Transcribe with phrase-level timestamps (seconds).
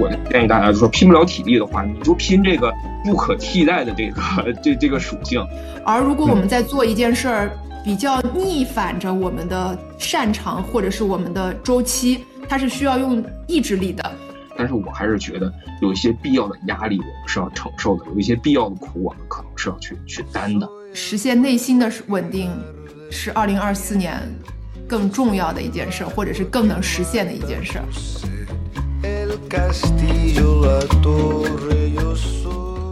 [0.00, 2.72] 我建议大家就说拼不了体力的话，你就拼这个
[3.04, 5.46] 不可替代的这个这这个属性。
[5.84, 7.50] 而如果我们在做一件事儿，
[7.84, 14.12] 比较逆反着我们的擅长或者是我们的周期，它是需要用意志力的。
[14.56, 20.68] 但是我还是觉得有一些必要的压力我们是要承受的，有一些必要的苦我们可能是要去去担的。
[20.92, 22.50] 实现内心的稳定，
[23.10, 24.20] 是二零二四年
[24.86, 27.80] 更重要的一件事，或者是更能实现的一件事。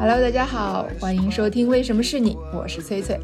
[0.01, 3.16] Hello，大家好，欢迎收听《为什么是你》，我是翠翠。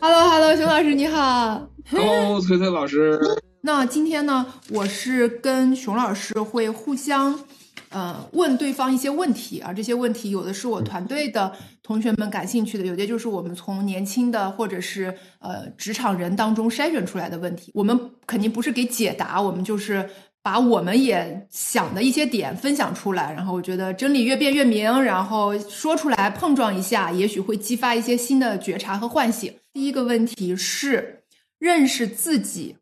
[0.00, 1.66] Hello，Hello，熊老师你好。
[1.90, 3.18] Hello，翠翠老师。
[3.64, 7.40] 那今天呢，我是跟熊老师会互相，
[7.88, 9.72] 呃，问对方一些问题啊。
[9.72, 11.54] 这些问题有的是我团队的
[11.88, 17.72] 同学们感兴趣的，有的就是我们从年轻的或者是呃职场人当中筛选出来的问题。
[17.74, 20.06] 我们肯定不是给解答，我们就是
[20.42, 23.32] 把我们也想的一些点分享出来。
[23.32, 29.50] 然后我觉得真理越辩越明，然后说出来碰撞一下，也许会激发一些新的觉察和唤醒。
[29.72, 31.22] 第一个问题是
[31.58, 32.76] 认识自己。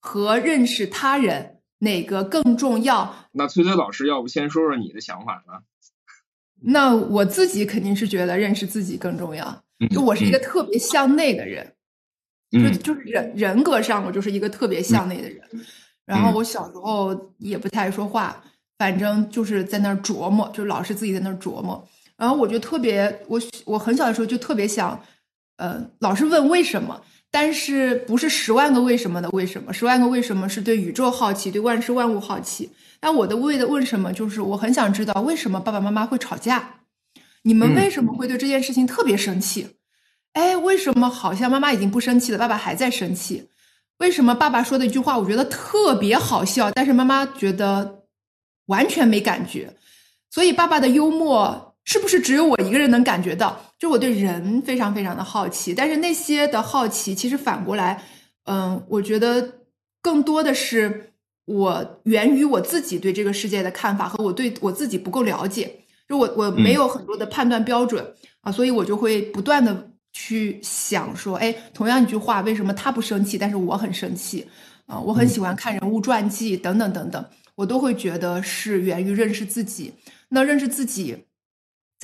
[0.00, 3.12] 和认识他人哪个更重要？
[3.32, 5.64] 那崔崔老师，要不先说说你的想法呢？
[6.66, 9.62] 那我自己肯定是觉得认识自己更重要。
[9.90, 11.72] 就我是一个特别向内的人，
[12.50, 15.40] 就就是人人格上，我就是一个特别向内的人。
[16.06, 18.42] 然后我小时候也不太爱说话，
[18.78, 21.86] 反正就是在那儿琢磨，就老是自己在那儿琢磨。
[22.16, 24.98] 然后我就特别，我我很小的时候就特别想，
[25.56, 27.02] 呃，老是问为什么。
[27.34, 29.72] 但是不是十万个为什么的为什么？
[29.72, 32.70] 十万个为什么是对宇宙好奇，对万事万物好奇。
[33.00, 36.76] 那我的为的问什么，就是我很想知道为什么爸爸妈妈会吵架，
[37.42, 39.66] 你们为什么会对这件事情特别生气？
[40.34, 43.48] 哎，为什么好像妈妈已经不生气了，爸爸还在生气？
[43.98, 48.04] 为什么爸爸说的一句话我觉得特别好笑，但是妈妈觉得
[48.66, 49.74] 完全没感觉？
[50.30, 51.72] 所以爸爸的幽默。
[51.86, 53.60] 是不是只有我一个人能感觉到？
[53.84, 58.02] 就我对人非常非常的好奇，但是那些的好奇其实反过来，
[58.44, 59.56] 嗯，我觉得
[60.00, 61.12] 更多的是
[61.44, 65.70] 我源于我自己对这个世界的看法和我对我自己不够了解，
[66.08, 68.02] 就我我没有很多的判断标准
[68.40, 74.48] 啊，所以我就会不断的去想说，哎，同样一句话，为什么他不生气，但是我很生气
[74.86, 74.98] 啊？
[74.98, 77.22] 我很喜欢看人物传记等等等等，
[77.54, 79.92] 我都会觉得是源于认识自己。
[80.30, 81.26] 那认识自己。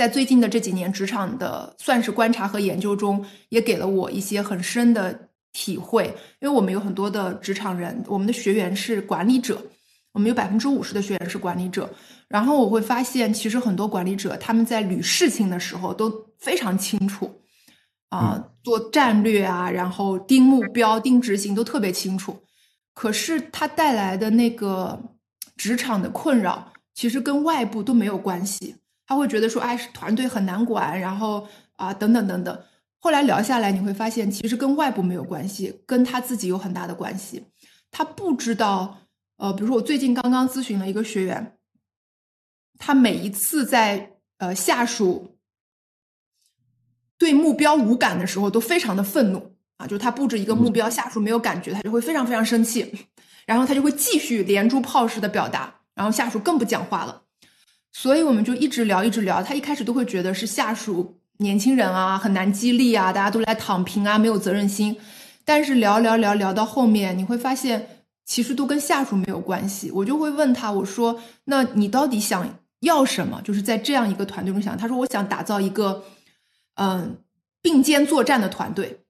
[0.01, 6.07] 在最近的这几年职场的算是观察和研究中，也给了我一些很深的体会。
[6.41, 9.63] 因为我们有很多的职场人，我们的学员是管理者，
[10.13, 11.87] 我们有百分之五十的学员是管理者。
[12.29, 17.31] 然后我会发现，其实很多管理者他们在捋事情的时候都非常清楚，
[18.09, 22.35] 啊，做战略啊，然后定目标、定执行都特别清楚。
[22.95, 24.99] 可是他带来的那个
[25.59, 28.77] 职场的困扰，其实跟外部都没有关系。
[29.11, 31.45] 他会觉得说，哎，团队很难管，然后
[31.75, 32.63] 啊，等等等等。
[33.01, 37.45] 后来聊下来，你会发现，其实跟外部没有关系，跟他自己有很大的关系。
[37.91, 38.99] 他不知道，
[39.39, 41.59] 呃，比如说我最近刚刚咨询了一个学员，
[42.79, 45.37] 他每一次在呃下属
[47.19, 53.09] 对目标无感的时候，都非常的愤怒啊，就他布置一个目标，下属没有感觉，他就会非常非常生气，
[53.45, 57.25] 然后他就会继续连珠炮式的表达，然后下属更不讲话了。
[57.93, 59.43] 所以我们就一直聊，一直聊。
[59.43, 64.97] 他一开始都会觉得是下属年轻人啊，很难激励啊，大家都来躺平啊，没有责任心。
[65.45, 69.91] 但是聊聊聊聊到后面，你会发现其实都跟下属没有关系。
[69.91, 73.41] 我就会问他，我说：“那你到底想要什么？
[73.43, 76.05] 就是在这样一个团队中想。”他说：“我想打造一个
[76.75, 77.19] 嗯
[77.61, 79.01] 并肩作战的团队。”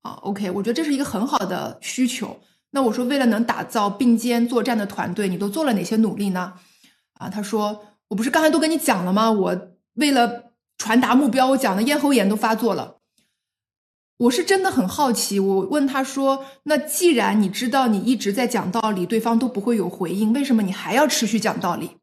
[0.00, 2.40] 啊，OK，我觉得这是一个很好的需求。
[2.70, 6.54] 那我说，为了能打造并肩作战的团队，你都做了哪些努力呢？
[7.14, 7.84] 啊，他说。
[8.10, 9.30] 我不是刚才都跟你讲了吗？
[9.30, 12.98] 我为了传达目标，我讲的咽喉炎都发作了。
[14.18, 21.96] 我是真的很好奇，我问他说：“那既然你知道你一直在讲道理，对方都不会有回应，为什么你还要持续讲道理？”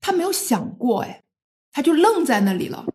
[0.00, 1.22] 他没有想过，哎，
[1.72, 2.86] 他就愣在那里了。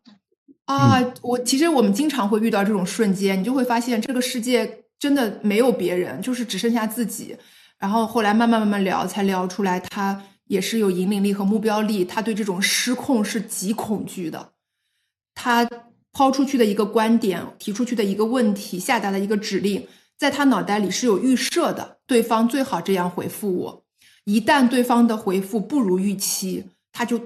[0.66, 7.38] 啊，我其实我们经常会遇到这种瞬间，你就会发现这个世界真的没有别人，就是只剩下自己。
[7.78, 10.24] 然后后来慢慢慢慢聊，才聊出来他。
[10.48, 14.52] 也是有引领力和目标力，他对这种失控是极恐惧的。
[15.34, 15.68] 他
[16.14, 19.86] 抛出去的一个观点，提出去的一个问题，下达的一个指令，
[20.18, 23.84] 在他脑袋里是有预设的，对方最好这样回复我。
[24.24, 26.64] 一旦对方的回复不如预期，
[26.94, 27.20] 他就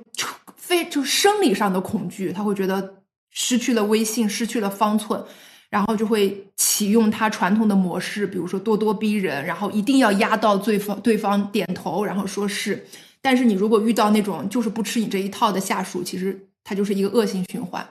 [0.56, 5.24] 非就生理上的恐惧，他会觉得失去了威信，失去了方寸，
[5.70, 12.88] 然后就会启用他传统的模式，比如说咄咄逼人，然后一定要压到对方对方点头，然后说是。
[13.22, 17.88] 但是你如果遇到那种就是不吃你这一套的下属，其实他就是一个恶性循环。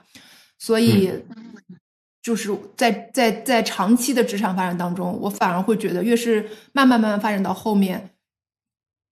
[0.57, 1.11] 所以，
[2.21, 8.09] 就是在在在长期的职场发展当中，我反而会觉得，越是慢慢慢慢发展到后面，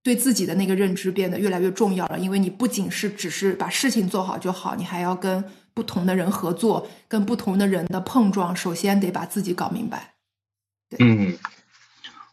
[0.03, 2.19] 对自己的那个认知变得越来越重要了。
[2.19, 5.43] 因为你不仅是只是把事情做好就好，你还要跟。
[5.77, 10.15] 不同的人合作，跟不同的人的碰撞，首先得把自己搞明白。
[10.97, 11.37] 嗯，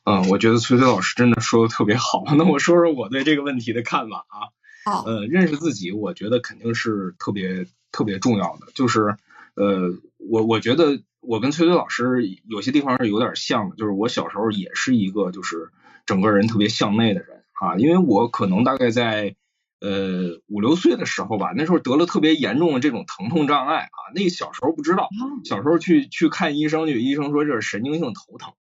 [0.05, 2.25] 嗯，我觉得崔崔老师真的说的特别好。
[2.37, 4.53] 那我说说我对这个问题的看法啊。
[4.85, 5.05] 好。
[5.05, 8.67] 呃，认识自己，我觉得肯定是特别特别重要的。
[8.75, 9.17] 就是，
[9.55, 13.77] 呃，我我觉得我跟崔崔老师有些地方是有点像的。
[13.77, 15.71] 就是我小时候也是一个就是
[16.07, 19.37] 整个人特别向内的人啊，因为我可能大概在。
[19.81, 23.99] 呃，五六岁的时候吧，那时候得了特别严重的这种疼痛障碍啊。
[24.15, 25.11] 那小时候不知道，
[25.45, 28.55] 小时候去去看医生，去医生说这是神经性头疼。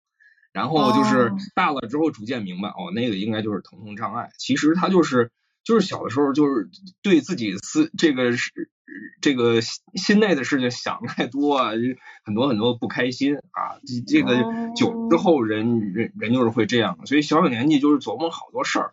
[0.54, 4.30] 然后就是大了之后逐渐明白，哦，那个应该就是疼痛障碍。
[4.38, 5.32] 其实他就是
[5.64, 6.70] 就是小的时候就是
[7.02, 8.70] 对自己思这个是
[9.20, 11.72] 这个心内的事情想太多啊，
[12.24, 13.82] 很多很多不开心啊。
[14.06, 14.44] 这个
[14.76, 18.92] 久之后人人人就是会这样，所以小小年纪就是琢磨好多事儿。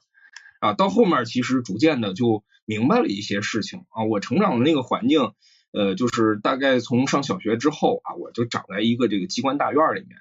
[0.62, 4.04] 啊，到后面其实逐渐的就明白了一些事情啊。
[4.04, 5.32] 我成长的那个环境，
[5.72, 10.18] 呃，就是大概从上小学之后啊，我就长在一个这个机关大院里面，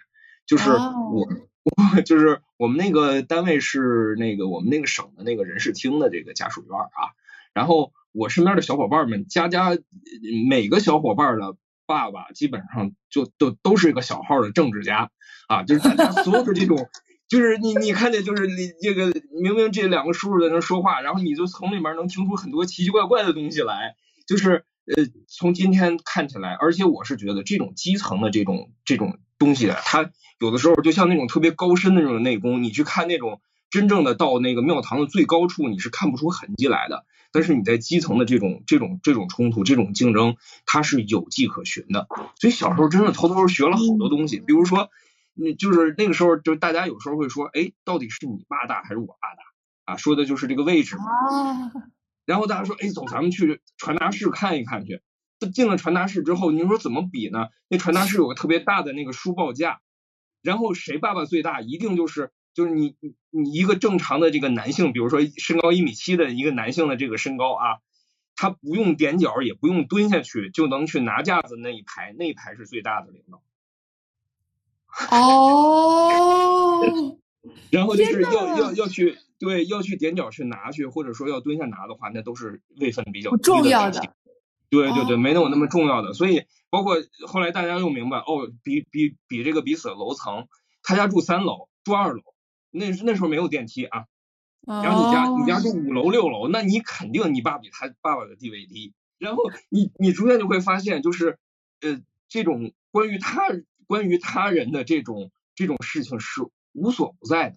[0.47, 1.29] 就是我
[1.63, 7.13] 我 就是我们那个单位是那个我们那个省的那个人事厅的这个家属院啊。
[7.53, 9.77] 然后我身边的小伙伴们，家家
[10.49, 11.57] 每个小伙伴的
[11.87, 15.11] 爸爸基本上就都都是一个小号的政治家
[15.49, 16.89] 啊，就是大家 所有的这种。
[17.29, 19.07] 就是你，你看见就是你这个
[19.41, 23.95] 明明这两个叔叔在那说话，然后你就从里面能听出很多奇奇怪怪的东西来。
[24.27, 24.65] 就是
[24.97, 33.41] 呃，从今天看起来，而且我是觉得这种基层的这种这种东西，它有的时候就像那种特别高深的那种内功，你去看那种
[33.71, 37.05] 真正的到那个庙堂的最高处，你是看不出痕迹来的。
[37.33, 42.09] 但是你在基层的这种这种这种冲突、这种竞争，它是有迹可循的。
[42.41, 44.91] 所以小时候真的偷偷学了好多东西，比如说。
[45.33, 49.97] 那就是那个时候，就大家有时候会说，哎，到底是你爸大还是我爸大啊？
[49.97, 51.05] 说的就是这个位置嘛。
[52.31, 55.03] 然后大家说，哎，走，咱们去传达室看一看去。
[55.53, 57.49] 进了传达室之后，你说怎么比呢？
[57.67, 59.81] 那传达室有个特别大的那个书报架，
[60.41, 67.79] 然后谁爸爸最大，一定就是就是你你你一个正常的这个男性，比如说身高一米七的一个男性的这个身高啊，
[68.37, 73.43] 他不用踮脚，也不用蹲下去，就能去拿架子那一排，那一排是最大的领导。
[75.11, 76.81] 哦，
[77.71, 84.01] 然后就是要要要去对要去踮脚去拿去，或者说要蹲下拿的话，那都是位分比较重要的。
[84.69, 86.13] 对对对，没有那么重要的。
[86.13, 86.95] 所以包括
[87.27, 90.47] 后来大家又明白，哦，比比比这个彼此的楼层，
[90.85, 92.23] 他家住三楼，住二楼，
[92.71, 94.05] 那那时候没有电梯啊。
[94.65, 98.95] 然后你家你家住五楼六楼，那你肯定你爸比他爸爸的地位低。
[99.19, 101.39] 然后你你逐渐就会发现，就是
[101.81, 103.43] 呃这种关于他。
[103.87, 106.43] 关于他人的这种这种事情是
[106.73, 107.57] 无所不在的。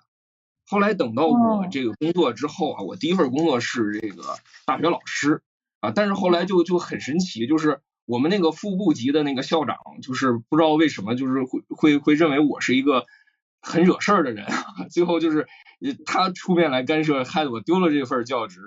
[0.74, 4.24] 后来等到我这个工作之后啊，我第一份工作是这个
[4.66, 5.44] 大学老师
[5.82, 13.06] 啊，但是后来就就很神奇，就是我们那个副部级的那个校长，就是不知道为什么，就是会会会认为我是一个
[13.62, 14.48] 很惹事儿的人，
[14.90, 15.48] 最后就是
[16.08, 18.60] 他出面来干涉，害得我丢了这份教职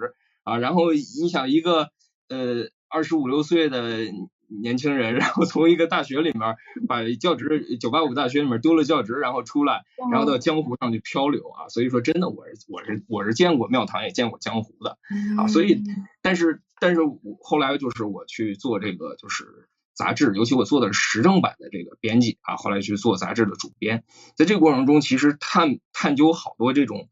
[0.44, 0.58] 啊。
[0.58, 1.90] 然后你想一个
[2.28, 4.06] 呃二十五六岁的。
[4.48, 6.56] 年轻人， 然后从一个大学里面
[6.88, 11.68] 把教职，九八五大学里面丢了教职，然后出来，然后到江湖上去漂流啊。
[11.68, 14.98] 所以说，真的，我是我是我是见过庙堂，也见过江湖的
[15.36, 15.46] 啊。
[15.46, 15.82] 所以，
[16.22, 22.56] 但是但是我后来就是我去做这个就是杂志，尤其我做的是时政版的这个编辑啊。
[22.56, 24.04] 后来去做杂志的主编，
[24.36, 27.08] 在这个过程中，其实探探究好多这种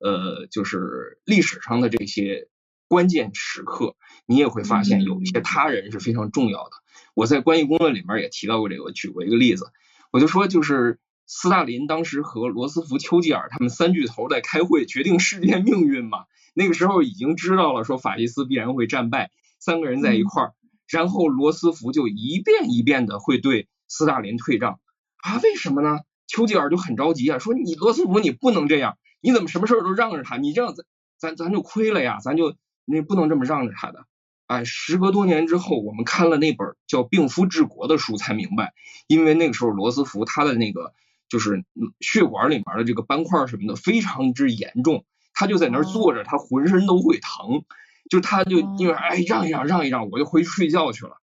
[0.00, 2.48] 呃，就是历史上的这些。
[2.88, 3.94] 关键时刻，
[4.26, 6.70] 你也会发现有一些他人是非常重要的。
[7.14, 9.66] 我在关于公论里面也提到过这个，我举过一个例子，
[10.10, 16.24] 我就说就是斯大林当时和罗斯福、丘吉尔他们三巨头在开会决定世界命运嘛。
[16.54, 20.54] 那个时候已经知道了说法西斯必然会战败，三个人在一块儿，
[20.88, 24.80] 然后罗斯福就一遍一遍的会对斯大林退让
[25.18, 25.38] 啊？
[25.42, 25.98] 为什么呢？
[26.26, 30.38] 丘吉尔就很着急啊，说你罗斯福你不能这样，你怎么什么事儿都让着他？
[30.38, 30.84] 你这样咱
[31.18, 32.56] 咱咱就亏了呀，咱就。
[32.90, 34.06] 你不能这么让着他的，
[34.46, 38.72] 哎，时隔多年之后，我们看了那本叫《病夫治国》的书，才明白，
[39.06, 40.94] 因为那个时候罗斯福他的那个
[41.28, 41.64] 就是
[42.00, 45.04] 血管里面的这个斑块什么的非常之严重，
[45.34, 47.62] 他就在那儿坐着，他浑身都会疼，
[48.08, 51.18] 就他就因为哎让一让让一让，我就回去睡觉去了，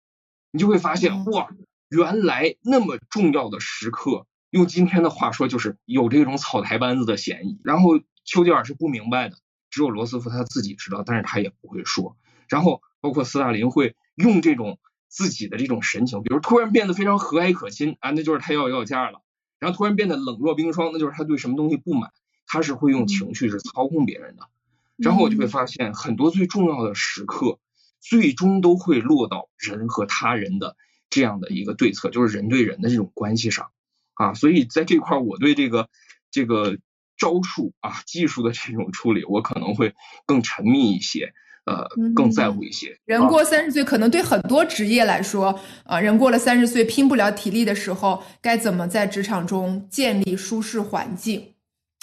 [0.51, 1.47] 你就会发现哇，
[1.89, 7.61] 原来那么重要的时刻，用今天的话说就是有这种草台班子的嫌疑。
[7.63, 9.37] 然后丘吉尔是不明白的，
[9.73, 12.15] 只有罗斯福他自己知道，但是他也不会说。
[12.47, 14.77] 然后包括斯大林会用这种
[15.07, 19.23] 自己的这种神情，比如突然变得非常和蔼可亲啊，那就是他要要价了。
[19.59, 22.11] 然后突然变得冷若冰霜，那就是他对什么东西不满，
[22.45, 24.47] 他是会用情绪是操控别人的。
[24.95, 27.57] 然后我就会发现，很多最重要的时刻，
[27.99, 30.77] 最终都会落到人和他人的
[31.09, 33.71] 这样的一个对策，就是人对人的这种关系上
[34.13, 34.35] 啊。
[34.35, 35.89] 所以在这块，我对这个
[36.29, 36.77] 这个
[37.17, 39.93] 招数啊、技术的这种处理，我可能会
[40.25, 41.33] 更沉迷一些。
[41.65, 42.99] 呃，更在乎一些。
[43.05, 51.53] 人过三十岁，可能对很多职业来说，啊，人过了三十岁拼不了体力的时候，该怎么在职场中建立舒适环境？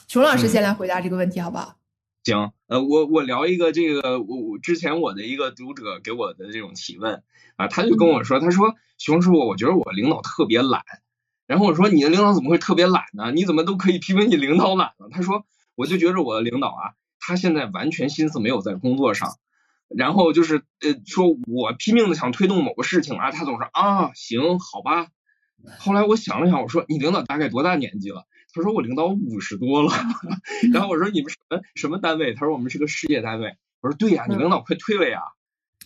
[0.08, 1.76] 熊老师先来回答这个问题，好不好？
[2.24, 7.22] 行，呃，我我聊一个这个，我我之前我的一个读者给我的这种提问
[7.56, 10.82] 啊，他就跟我说，他说熊师傅，我觉得我领导特别懒。
[11.50, 13.33] 然后我说，你的领导怎么会特别懒呢？
[13.33, 15.09] 你怎么都可以批评你领导懒了？
[15.11, 19.37] 他说，我就觉着我的领导啊，他现在完全心思没有在工作上。
[19.88, 25.09] 然后就是呃，说我拼命的想推动某个事情啊，他总是啊，行，好吧。
[25.80, 28.26] 后来我想了想，我说你领导大概多大年纪了？
[28.54, 29.90] 他说我领导五十多了。
[30.73, 32.33] 然后我说你们什么什么单位？
[32.33, 33.57] 他说我们是个事业单位。
[33.80, 35.21] 我说对呀，你领导快退了呀。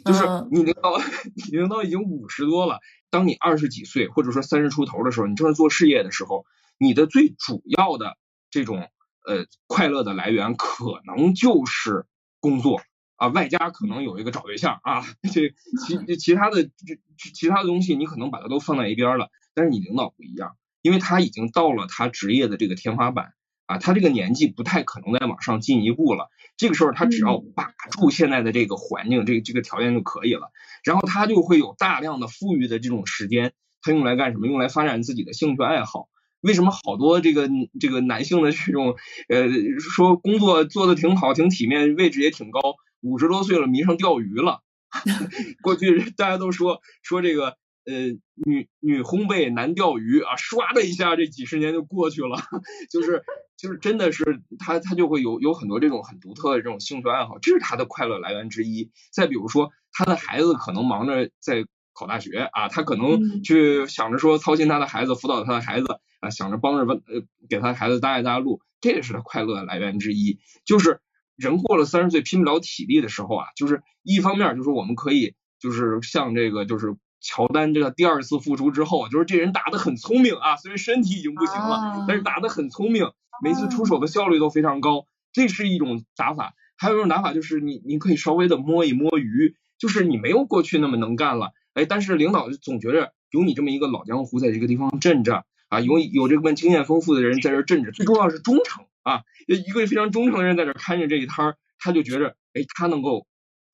[0.04, 0.98] 就是你领导，
[1.50, 2.80] 你领导已经五十多了。
[3.14, 6.46] 当你二十几岁或者说三十出头的时候，你正在做事业的时候，
[6.78, 8.18] 你的最主要的
[8.50, 8.90] 这种
[9.24, 12.06] 呃快乐的来源，可能就是
[12.40, 12.82] 工作。
[13.14, 15.54] 啊，外加可能有一个找对象啊，这
[15.86, 16.98] 其其他的这
[17.32, 19.30] 其他的东西，你可能把它都放在一边了。
[19.54, 23.34] 但是你领导不一样，因为他已经到了他职业的这个天花板
[23.66, 26.28] 啊，他这个年纪不太可能再往上进一步了。
[26.56, 30.50] 这个时候他只要把住现在的这个环境，这这个条件就可以了。
[30.84, 33.52] 然后他就会有大量的富裕的这种时间，
[33.82, 34.46] 他用来干什么？
[34.46, 36.08] 用来发展自己的兴趣爱好。
[36.40, 37.48] 为什么好多这个
[37.80, 38.96] 这个男性的这种
[39.30, 39.48] 呃
[39.80, 42.60] 说工作做的挺好，挺体面，位置也挺高？
[43.00, 44.60] 五十多岁了，迷上钓鱼了。
[45.62, 52.38] 过去大家都说说这个呃女女烘焙男钓鱼啊，唰的一下这几十年就过去了。
[52.90, 53.22] 就是
[53.56, 58.90] 就是真的是他他就会有有很多这种很独特的这种兴趣爱好，这是他的快乐来源之一。
[59.12, 65.86] 再比如说他的孩子可能忙着在考大学啊，他可能去想着说操心他的孩子，辅导他的孩子
[66.20, 70.38] 啊，想着帮着帮呃给他的孩子搭一搭路，这也是他快乐来源之一。
[70.64, 71.00] 就是。
[71.36, 83.10] 人过了三十岁拼不了体力的时候啊，就是一方面就是我们可以就是像这个就是乔丹这个第二次复出之后，就是这人打得很聪明啊，虽然身体已经不行了，但是打得很聪明，
[83.42, 86.54] 每次出手的效率都非常高，这是一种打法。
[86.76, 98.84] 还有一种打法就是你你可以稍微的摸一摸鱼，就是你没有过去那么能干了，哎，但是领导总觉着有你这么一个老江湖在这个地方镇着啊，有有这么经验丰富的人在这镇着，最重要是忠诚。
[99.02, 103.26] 啊，一个非常忠诚的人在这看着这一摊儿，他就觉着，哎，他能够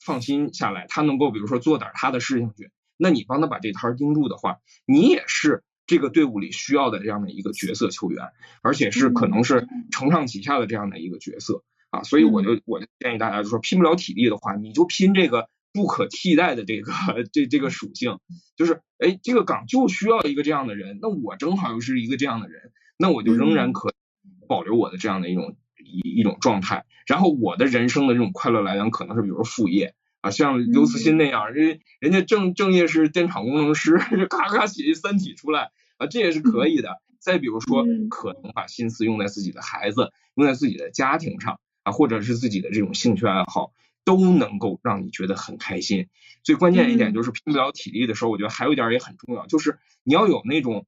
[0.04, 2.70] 放心下来，他能够比如说做点他的事情去。
[3.00, 8.26] 那你帮他把这摊儿盯住的话，你也是这个队伍里需要的这样的一个角色球员，
[8.62, 12.02] 而且是可能是承上启下的这样的一个角色啊。
[12.02, 16.92] 所以我就我就建议大家，就说拼不了体力的话，你就拼这个不可替代的这个
[17.32, 18.18] 这这个属性，
[18.56, 23.94] 就是哎，这个岗就需要一个这样的人，那我正好又是一个这样的人，那我就仍然可。
[24.48, 33.96] 保留我的这样的一种一一种状态，然后我的人生的这种快乐来源可能是比如说副业啊，像刘慈欣那样，人人家正正业是电厂工程师，
[34.28, 37.00] 咔咔写一三体出来啊，这也是可以的。
[37.18, 43.72] 再比如说，可能把心思用在自己的孩子，用在自己的家庭上啊，或者是自己的这种兴趣爱好，
[44.04, 46.08] 都能够让你觉得很开心。
[46.42, 50.86] 最关键一点就是拼不了体力的时候，我觉得还有一点也很重要，就是你要有那种，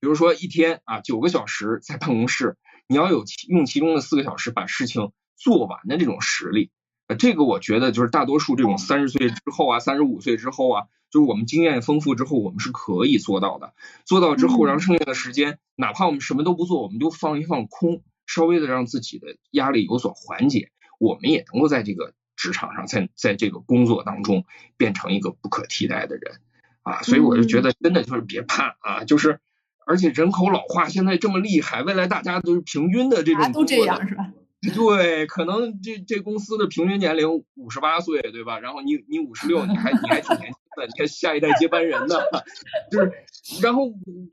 [0.00, 2.56] 比如说一天啊九个小时在办公室。
[2.92, 6.72] 你要有其用其中的四个小时把事情做完的这种实力，
[7.10, 13.74] 呃，这个我觉得就是大多数这种三十岁之后啊，三十五岁之后啊，就是我们经验丰富之后，我们是可以做到的。
[14.04, 24.44] 做到之后，让剩下的时间，哪怕我们什么都不做，我们就放一放空，稍微的让自己的压力有所缓解，我们也能够在这个职场上，在在这个工作当中
[24.76, 26.36] 变成一个不可替代的人
[26.84, 27.02] 啊。
[27.02, 29.40] 所以我就觉得，真的就是别怕啊，就是。
[29.86, 34.32] 而且人口老化现在这么厉害，未来大家都是平均的这种都这样是吧？
[34.74, 38.60] 对，可能这这公司的平均年龄五十八岁，对吧？
[38.60, 42.16] 然后你你五十六，你还你还挺年轻的，你看下一代接班人呢，
[42.90, 43.12] 就是，
[43.62, 43.92] 然后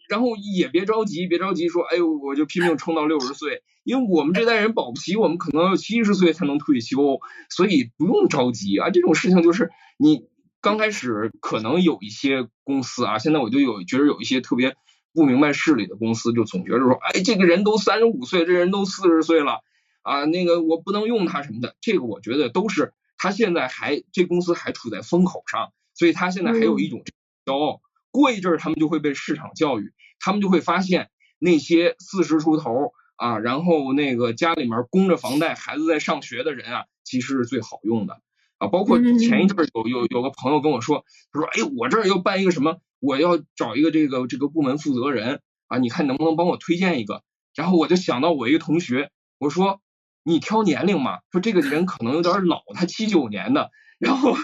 [0.09, 7.19] 然后也别着急，别着急说，哎呦，我就拼命冲到六十岁，因为我们这代人保不齐，我们可能要七十岁才能退休，
[7.49, 10.27] 所以不用着急啊，这种事情就是你。
[10.59, 14.75] 刚开始可能有一些公司啊，现在我就有觉得有一些特别
[15.13, 19.61] 不明白事理的公司，就总觉得说，哎，这个人都三十五岁，这人都四十岁了
[20.07, 21.75] 啊，那个我不能用它什么的。
[21.81, 27.03] 这个我觉得都是他现在还这公司还处在风口上，所以他现在还有一种
[27.45, 27.81] 骄傲。
[28.09, 31.09] 过一阵儿他们就会被市场教育，他们就会发现
[31.39, 38.21] 那些四十出头啊，然后那个家里面供着房贷，孩子在上学的人啊，其实是最好用的。
[38.59, 47.23] 啊，包括前一阵儿有有有个朋友跟我说，他说，哎，我这儿要办一个什么，我要找一个这个这个部门负责人啊，你看能不能帮我推荐一个？
[47.53, 49.81] 然后我就想到我一个同学，我说
[50.27, 54.35] 你挑年龄嘛，说这个人可能有点老，他七九年的，然后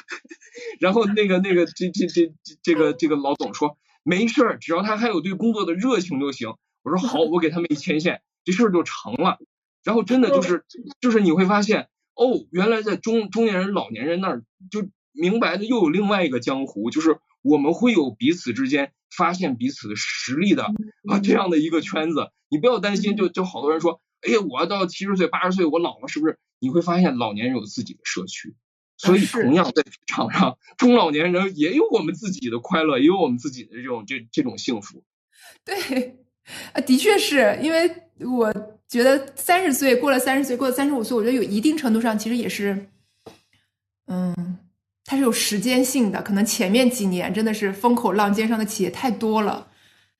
[0.80, 6.56] 然后那个那个这这这这个这个老总说没事儿，只要他还有对工作的热情就行。
[6.84, 9.38] 我说好，我给他们一牵线，这事儿就成了。
[9.84, 10.66] 然后真的就是
[11.02, 11.90] 就是你会发现。
[12.16, 20.64] 哦，原来在中中年人、老年人那儿，就明白的又有另外一个江湖，就是我们会有彼此之间发现彼此的实力的
[21.08, 22.32] 啊这样的一个圈子。
[22.50, 26.40] 你不要担心，就就好多人说，哎呀，我要到七十岁、八十岁，我老了是不是？
[26.58, 28.56] 你会发现老年人有自己的社区，
[28.98, 35.04] 所以同样在职场上，中老年人也有我们自己的快乐，也有我们自己的这种这这种幸福。
[35.64, 36.18] 对，
[36.74, 38.52] 啊，的确是因为我。
[38.90, 42.90] 觉得三十岁过了三十岁过了三十五岁，我觉得有一定程度上其实也是，
[44.06, 44.52] 嗯，
[45.13, 46.20] 它是有时间性的。
[46.24, 49.67] 可能前面几年真的是风口浪尖上的企业太多了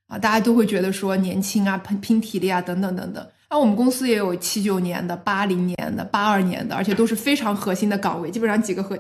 [0.06, 3.28] 啊，大家都会觉得说年轻啊、拼拼体力啊等等等等。
[3.50, 8.96] 那我们公司也有七九年的、八零年的、八二年的，而且都是非常核心的岗位，基本上几个核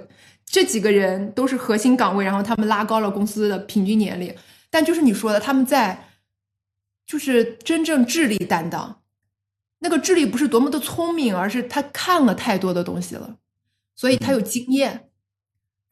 [0.47, 4.33] 这几个人都是核心岗位，然后他们拉高了公司的平均年龄。
[4.71, 6.09] 但就是你说的，他们在
[7.05, 9.01] 就是真正智力担当。
[9.77, 13.35] 那个智力不是多么的聪明，而是他看了太多的东西了，
[13.95, 15.09] 所以他有经验。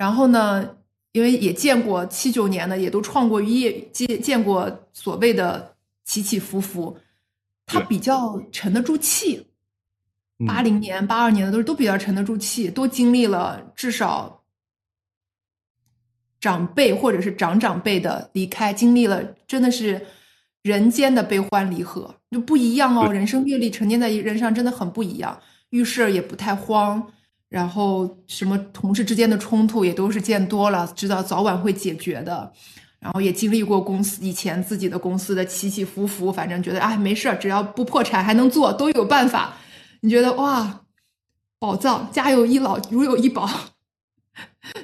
[0.02, 0.68] 然后呢，
[1.12, 6.98] 因为也见过七九年的，也都创过业，见见过所谓的起起伏伏，
[7.68, 9.46] 他比较沉得住气。
[10.48, 14.42] 八零年、八二年的都是都比较沉得住气，都经历了至少
[16.40, 20.04] 长辈或者是长长辈的离开，经历了真的是。
[20.64, 27.04] 人间的悲欢离合就不一样哦，人生阅历沉淀在人上真的很不一样，遇事也不太慌，
[27.52, 32.50] 然后什么同事之间的冲突也都是见多了，知道早晚会解决的，
[32.98, 39.54] 然后也经历过公司以前自己的公司的起起伏伏，反正觉得哎没事儿只要不破产还能做，都有办法。
[40.00, 40.82] 你觉得哇，
[41.60, 43.50] 宝藏，家有一老如有一宝，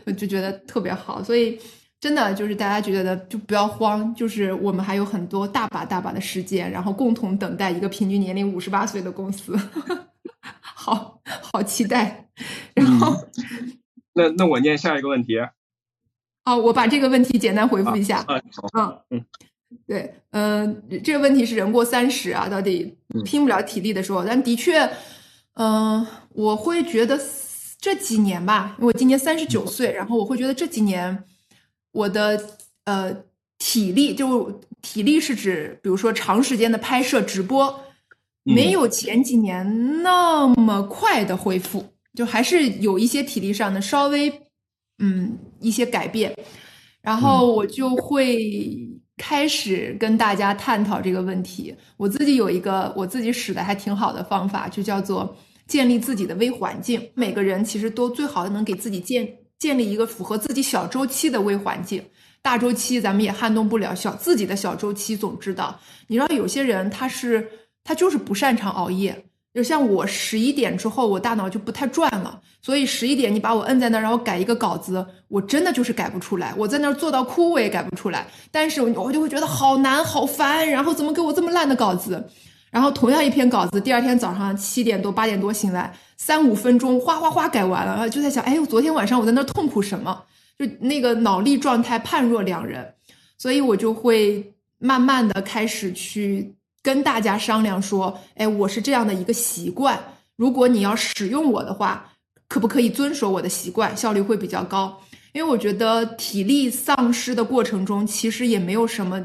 [0.06, 1.58] 我 就觉得特别好，所以。
[2.00, 9.60] 真的就是大家觉得就不要慌，就是我们还有很多大把大把的时间，然后共同等待一个平均年龄五十八岁的公司，
[10.88, 12.30] 好好期待。
[12.74, 13.28] 然后，
[14.14, 15.38] 那那我念下一个问题。
[16.46, 18.20] 哦，我把这个问题简单回复一下。
[18.20, 18.42] 啊
[18.74, 19.26] 嗯嗯，
[19.86, 24.90] 对，嗯，这个问题是人过三十啊，到底拼不了体力的时候，但的确，
[25.56, 27.20] 嗯，我会觉得
[27.80, 31.24] 这几年吧，因为我今年三十九岁，然后我会觉得这几年。
[31.94, 32.40] 我的
[32.84, 33.24] 呃
[33.58, 37.84] 体力，就体力是指，比如说长时间的拍摄直播，
[38.56, 44.32] 没有前几年那么快的恢复，就还是有一些体力上的稍微
[45.00, 46.34] 嗯一些改变，
[47.02, 48.78] 然后我就会
[49.18, 51.76] 开始跟大家探讨这个问题。
[51.98, 55.36] 我自己有一个我自己使的还挺好的方法，就叫做
[55.68, 57.02] 建立自己的微环境。
[57.14, 59.28] 每个人其实都最好能给自己建。
[59.60, 62.00] 建立一个符合自己小周期的微环境，
[62.44, 63.96] 大周期咱们也撼动不了。
[63.96, 65.80] 小自己的小周期总知道。
[66.06, 67.50] 你知道有些人他是
[67.88, 69.24] 他就是不擅长熬夜，
[69.54, 76.54] 就像我十一点之后我大脑就不太转了，所以十一点你把我摁在那儿让我改一个稿子，我真的就是改不出来。
[76.58, 82.28] 我在那儿做到哭我也改不出来，但是我就会觉得好难好烦，然后怎么给我这么烂的稿子？
[82.70, 85.96] 然后同样一篇稿子，第二天早上七点多八点多醒来。
[86.18, 90.24] 三五分钟，哗哗哗改完了，就在想，哎，我昨天晚上我在那痛苦什么？
[90.60, 92.94] 就那个脑力状态判若两人，
[93.38, 96.57] 所以我就会慢慢的开始去
[96.88, 100.00] 跟大家商量说，哎，我是这样的一个习惯，
[100.38, 102.14] 如果你要使用我的话，
[102.48, 104.98] 可不可以遵守我的习惯，效率会比较高？
[105.34, 109.22] 因为我觉得体力丧失的过程中，其实也没有什么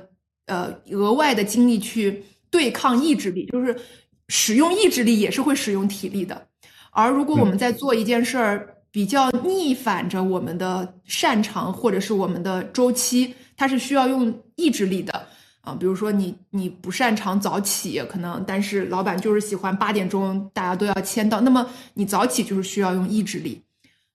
[0.46, 3.81] 呃额外的精力去对抗意志力，就是
[4.27, 6.48] 使用意志力也是会使用体力的。
[6.90, 15.29] 而如果我们在做一件事儿，比较逆反着我们的擅长或者是我们的周期，它是需要用意志力的
[15.62, 15.75] 啊。
[15.81, 23.62] 比如说你你不擅长早起，可能但是老板就是喜欢八点钟大家都要签到，那么你早起就是需要用意志力。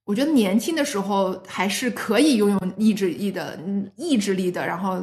[0.05, 3.60] 我觉得年轻的时候还是可以拥有意志力的，
[3.97, 4.65] 意志力的。
[4.65, 4.97] 然后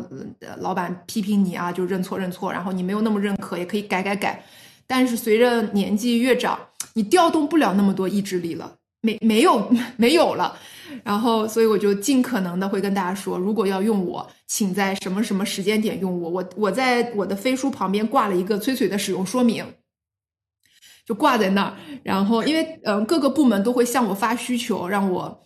[0.60, 4.42] 老板批评你啊，就认错认错，然后你没有那么认可，也可以改改改。
[4.86, 6.58] 但是随着年纪越长，
[6.94, 10.56] 你调动不了那么多意志力了，没没有 没有了。
[11.02, 16.30] 然后所以我就尽可能的会跟大家说，如果要用我，请在什么什么时间点用我。
[16.30, 19.64] 我我在我的飞书旁边挂了一个崔崔的使用说明。
[21.06, 25.42] 就挂在那儿，然后因为嗯各个部门都会向我发需求，让我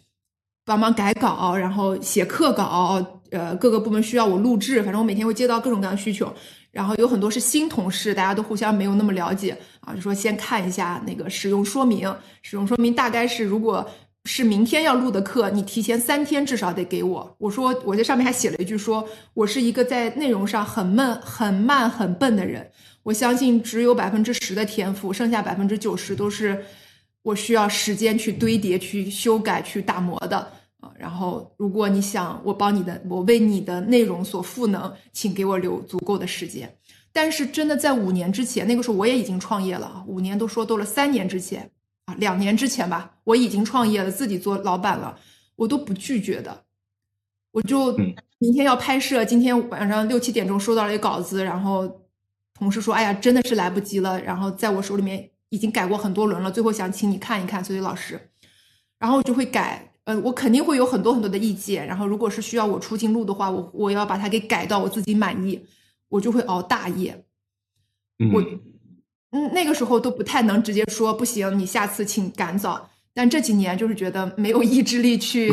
[0.64, 6.32] 帮忙改稿，然后写课稿，呃各个部门需要我录制，反正我每天会接到各种各样的需求，
[6.70, 12.08] 然后有很多是新同事，大家都互相没有那么了解啊，就说先看一下那个使用说明，
[12.42, 13.84] 使用说明大概是如果
[14.24, 17.36] 是明天要录的课，你提前三天至少得给我。
[17.38, 22.70] 我说我在上面还写了一句，说我是一个在内容上很闷、很慢、很笨的人。
[23.04, 26.62] 我相信只有百分之十的天赋，剩下百分之九十都是
[27.22, 30.36] 我需要时间去堆叠、去修改、去打磨的
[30.80, 30.92] 啊。
[30.98, 36.70] 然后，如果你想我帮你的，我为你的内容所赋能，请给我留足够的时间。
[37.10, 40.04] 但是，真的在五年之前，那个时候我也已经创业了。
[40.06, 41.70] 五年都说多了，三年之前
[42.08, 45.18] 啊，两年之前吧，我已经创业了，自己做老板了，
[45.56, 46.64] 我都不拒绝的。
[47.52, 47.92] 我就
[48.38, 52.02] 明天要拍摄，今天晚上六七点钟收到了一个稿子，然后。
[52.54, 54.20] 同事说：“哎呀，真的是来不及了。
[54.20, 58.20] 然后在我手里面已经改过很多轮了，最后想请你看一看，所以老师，
[58.98, 59.92] 然后我就会改。
[60.02, 61.86] 呃，我肯定会有很多很多的意见。
[61.86, 65.64] 然后如果是需要我出镜录的话，我我要把它给改到我自己满意，
[66.08, 67.24] 我就会熬大夜。
[68.34, 68.42] 我
[69.30, 72.88] 嗯，那个时候都不太能直接说不行，你下次请赶早。
[73.12, 75.52] 但这几年就是觉得没有意志力去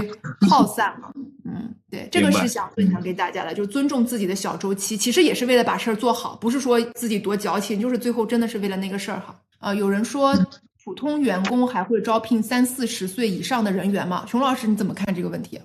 [0.49, 1.11] 耗散了。
[1.45, 9.35] ”嗯，对，这个是想分享给大家的，就是尊重自己的小周期，其实也是为了把事儿做好，不是说自己多矫情，就是最后真的是为了那个事儿好。
[9.59, 10.33] 呃，有人说
[10.83, 14.25] 普通员工还会招聘三四十岁以上的人员吗？
[14.27, 15.59] 熊老师你怎么看这个问题？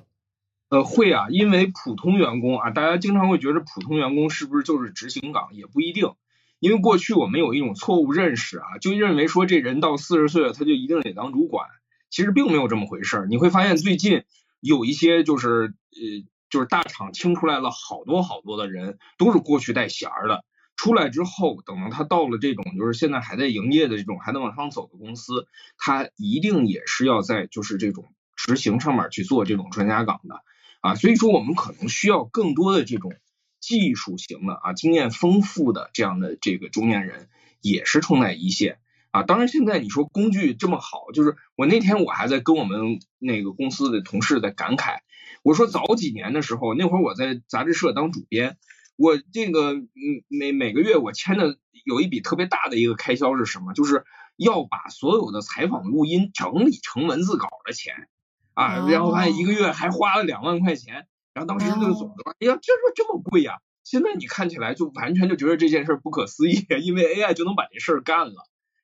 [0.71, 6.13] 呃，会啊，因为普通员工啊，大家经常会觉得普通员工是不是就是执行岗，也不一定，
[6.61, 11.67] 因为过去我们有一种错误认识啊，就认为说这人到四十岁了他就一定得当主管，
[12.09, 13.27] 其实并没有这么回事儿。
[13.27, 14.23] 你会发现最近。
[14.63, 20.45] 有一些就是呃，就是大厂清出来了好多好多的人，都是过去带衔儿的。
[20.77, 25.47] 出来之后，等到他到了这种就是现在还在营业的这种还在往上走的公司，
[25.79, 30.43] 他一定也是要在就是这种执行上面去做这种专家岗的
[30.83, 30.95] 啊。
[30.95, 33.15] 所以说，我们可能需要更多的这种
[33.61, 37.29] 技术型的啊，经验丰富的这样的这个中年人，
[37.61, 38.79] 也是冲在一线。
[39.13, 44.99] 啊，当然现在你说工具这么好，就是我那天我还在跟我们那个公司的同事在感慨，
[45.43, 48.57] 我说早几年的时候，那会儿我在杂志社当主编，
[48.97, 49.89] 我这个嗯
[50.29, 53.73] 每每个月我签的有一笔特别大的一个开销是什么？
[53.75, 54.05] 就是
[54.37, 58.09] 要把所有的采访录音整理成文字稿的钱
[58.55, 61.09] 啊，然后还一个月还花了两万块钱，
[61.41, 63.55] 然后当时那个总说，哎呀，这说这么贵呀？
[63.83, 68.35] 现在你看起来就完全就觉得这件事不可思议， 因为 AI 就能把这事儿干了。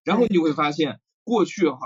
[0.05, 1.79] 然后你就会发现，过去哈，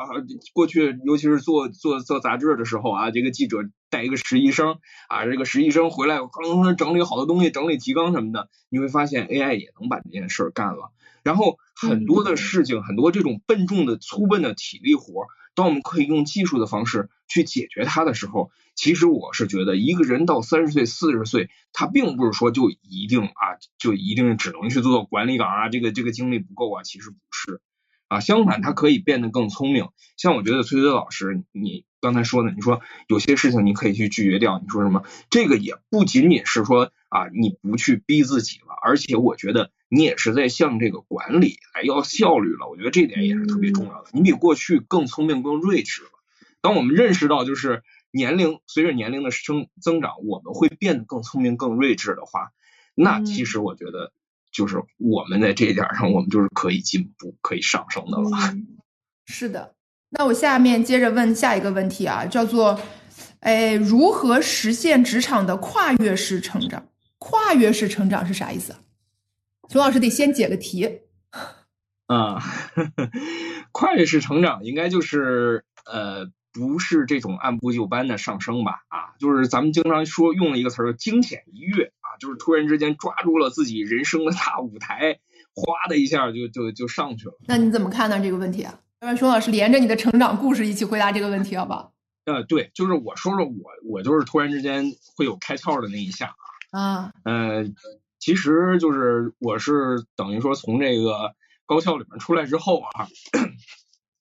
[0.52, 3.58] 过去尤其是做做做杂志的时候啊，这个记者
[3.90, 4.78] 带一个实习生
[5.08, 10.92] 啊，这个实习生回来刚整理好多东西，整理提纲什么的，你会发现 AI 也能把这件事儿干了。
[11.24, 27.60] 然后很多的事情，很多这种笨重的粗笨的体力活，当我们可以用技术的方式去解决它的时候，其实我是觉得，一个人到三十岁、四十岁，他并不是说就一定啊，就一定只能去做管理岗啊，这个这个精力不够啊，其实不是。
[28.08, 29.88] 啊，相反，他可以变得更聪明。
[30.16, 34.58] 像我觉得崔崔老师，你刚才说的，你说有些事情你可以去拒绝掉。
[34.58, 35.04] 你说什么？
[35.30, 42.66] 这个也不仅仅是说啊，你不去逼自己了，而且我觉得你也是在向这个管理来要效率了。
[42.70, 44.08] 我觉得这点也是特别重要的。
[44.12, 46.08] 你比过去更聪明、更睿智了。
[46.62, 52.52] 当我们认识到就是年龄随着年龄的生增长，我们会变得更聪明、更睿智的话，
[52.94, 54.12] 那其实我觉得。
[54.52, 58.28] 就是我们在这一点上，我们就是可以进步、可以上升的了。
[59.26, 59.76] 是的，
[60.08, 62.80] 那我下面接着问下一个问题啊，叫做，
[63.38, 66.84] 哎，如何实现职场的跨越式成长？
[67.18, 68.74] 跨越式成长是啥意思？
[69.70, 71.02] 熊老师得先解个题。
[72.06, 72.42] 啊，
[73.70, 78.82] 跨越式成长应该就是呃，不是这种按部就班的上升吧？
[78.88, 81.92] 啊，就是咱们经常说用了一个词儿“惊险一跃”。
[82.02, 85.20] 啊就是突然之间抓住了自己人生的大舞台，
[85.54, 87.34] 哗的一下就就就上去了。
[87.46, 88.80] 那你怎么看呢这个问题啊？
[88.98, 91.92] 让熊老师连着你的成长故事一起回答这个问题，好不好？
[92.24, 93.54] 呃，对，就是我说说我，
[93.88, 96.34] 我就是突然之间会有开窍的那一下
[96.72, 96.82] 啊。
[96.82, 97.12] 啊。
[97.24, 97.64] 呃，
[98.20, 101.34] 其实就是我是等于说从这个
[101.66, 103.08] 高校里面出来之后啊，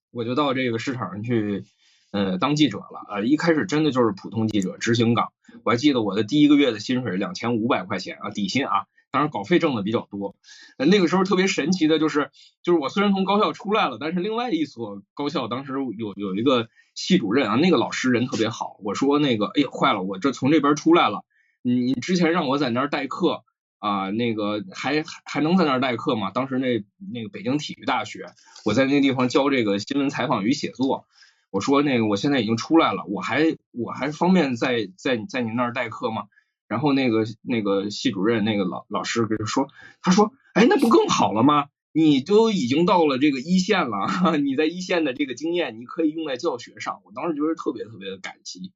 [0.10, 1.66] 我就到这个市场上去
[2.12, 5.34] 呃当记者了，呃一开始真的就是普通记者，执行岗。
[5.64, 10.36] 我还记得我的第一个月的薪水两千五百块钱啊，底薪啊，当然稿费挣的比较多。
[10.78, 12.32] 那个时候特别神奇的就是，
[12.64, 18.78] 就是我虽然从高校出来了，但是另外一所高校当时有有一个系主任啊，那个老师人特别好。
[18.84, 21.26] 我说那个，哎呀坏了，我这从这边出来了，
[21.64, 23.44] 你之前让我在那儿代课
[23.80, 26.32] 啊，那个还还能在那儿代课吗？
[26.32, 28.28] 当时那那个北京体育大学，
[28.66, 31.08] 我在那地方教这个新闻采访与写作。
[31.50, 36.26] 我说那个我现在已经出来了，我还我还方便在在在你那儿代课吗？
[36.68, 39.68] 然后那个那个系主任那个老老师跟说，
[40.04, 41.70] 他说，哎，那不更好了吗？
[41.92, 47.02] 你都已经到了这个一线了， 你在一线的这个经验，你可以用在教学上。
[47.04, 48.72] 我当时觉得特别特别的感激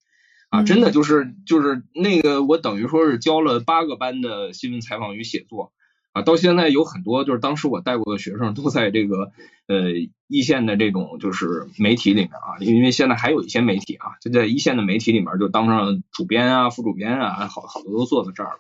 [0.54, 5.74] 啊，真的就是就是那个我等于说是教了八个班的新闻采访与写作。
[6.12, 9.32] 啊，到现在有很多就是当时我带过的学生都在这个
[9.68, 9.90] 呃
[10.28, 18.60] 一线的这种就是媒体里面啊，因为现在还有一些媒体啊，就在一线的媒体里面就当上主编啊、副主编啊，好好多都坐在这儿了。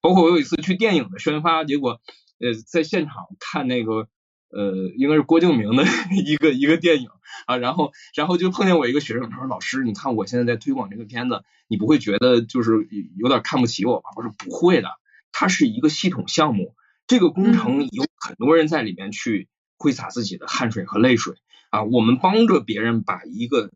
[0.00, 2.00] 包括我有一次去电影的宣发，结果
[2.40, 4.08] 呃在现场看那个
[4.54, 5.84] 呃应该是郭敬明的
[6.24, 7.08] 一个一个电影
[7.46, 12.86] 啊，然后然后就碰见我一个学生，他说老师，你看我现在在推广这个片子，你不会觉得就是
[13.16, 14.10] 有点看不起我吧？
[14.16, 14.88] 我说不会的，
[15.32, 16.74] 它是一个系统项目。
[17.06, 21.34] 这个工程有很多人在里面去挥洒自己的汗水和泪水
[21.70, 23.70] 啊，我们帮着别人把一个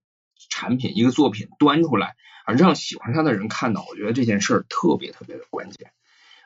[0.49, 2.15] 产品、一个作品端出来
[2.47, 5.91] 啊，让喜欢它的人看到，我觉得这件事儿特别特别的关键，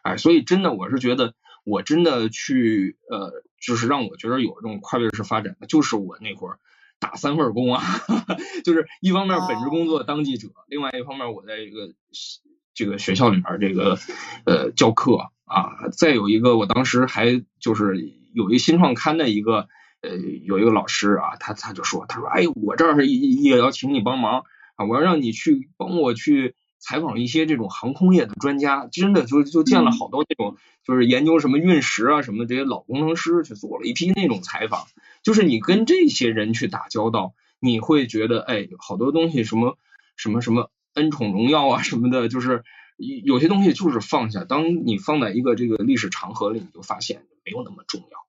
[0.03, 1.35] 哎，所以真的我是觉得，
[1.65, 6.59] 我真的去呃，就是让我觉得有这种跨越式发展的，就是我那会儿
[6.99, 7.83] 打三份工啊，
[8.65, 11.95] 就是一方面本职工作当记者，另外一方面我在一个
[12.75, 13.99] 这个学校里面这个
[14.47, 15.31] 呃教课。
[15.45, 19.69] 啊，再有一个，我当时还就是有一新创刊的一个
[20.01, 24.47] 呃，有一个老师啊，他他就说，他说，哎，我这儿也要请你帮忙
[24.77, 34.87] 啊，我要让你去帮我去采访一些这种航空业的专家，真的就就见了好多那种就是研究什么运时啊什么这些老工程师去做了一批那种采访，
[35.23, 39.79] 就是你跟这些人去打交道，你会觉得哎，好多东西什么
[40.17, 42.65] 什么什么恩宠荣耀啊什么的，就是。
[43.25, 48.27] 有些东西就是放下，当你放在一个这个历史长河里，你就发现没有那么重要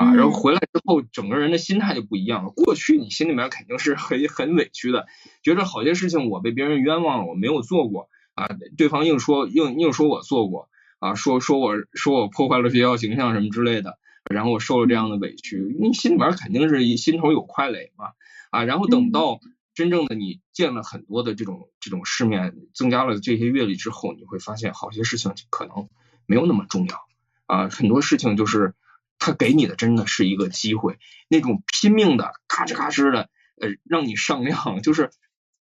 [0.00, 0.14] 啊。
[0.14, 2.50] 然后回来之后，整个人的心态就不一样了。
[2.50, 5.06] 过去你心里面肯定是很很委屈的，
[5.42, 8.48] 觉得好些事情我被别人冤枉了，我没有做过啊。
[8.76, 13.98] 对方硬说硬硬说我做过啊，说说我说我破坏了学校形象什么之类的，
[14.30, 18.06] 然后我受了这样的委屈，你心里面肯定是心头有块垒嘛
[18.50, 18.64] 啊。
[18.64, 19.40] 然后等到。
[19.72, 25.88] 真正的你见了很多的这种这种世面，增加了这些阅历之后，你会发现好些事情可能
[26.26, 27.06] 没有那么重要
[27.46, 27.68] 啊。
[27.68, 28.74] 很多事情就是
[29.20, 33.30] 他给你的真的是一个机会，那种拼命的咔哧咔哧的
[33.60, 35.10] 呃让你上量， 就是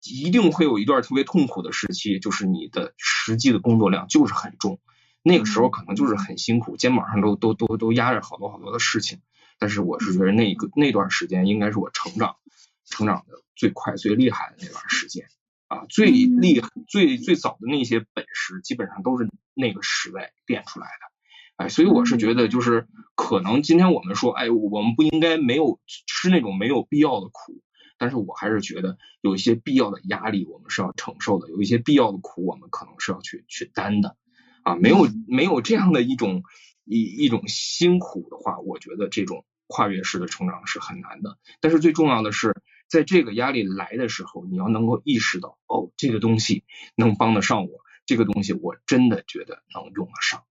[0.04, 4.78] 一定会有一段特别痛苦的时期，就是你的实际的工作量就是很重，
[5.22, 9.18] 那个时候可能就是很辛苦，肩膀上都都都都压着好多好多的事情。
[9.58, 12.36] 但是我是觉得那个那段时间应该是我成长
[12.84, 13.42] 成长的。
[13.56, 15.28] 最快最厉害的那段时间
[15.66, 21.15] 啊，最厉害最最早的那些本事，基本上都是那个时代练出来的。
[21.56, 27.62] 哎，所以我是觉得，就是可能今天我们说，哎，我们不应该没有吃那种没有必要的苦，
[27.98, 34.16] 但是我还是觉得有一些必要的压力我们是要承受的，有一些必要的苦我们可能是要去去担的
[34.62, 34.76] 啊。
[34.76, 36.42] 没有没有这样的一种
[36.84, 41.38] 一一种辛苦的话，我觉得这种跨越式的成长是很难的。
[41.60, 42.54] 但是最重要的是。
[42.88, 46.62] 在这个压力来的时候，你要能够意识到，哦，这个东西
[46.94, 50.44] 能帮得上我，这个东西我真的觉得能用得上，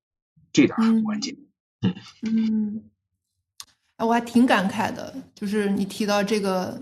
[0.55, 1.35] 这点很关键。
[1.81, 2.83] 嗯嗯，
[3.97, 6.81] 哎，我还挺感慨的，就是你提到这个，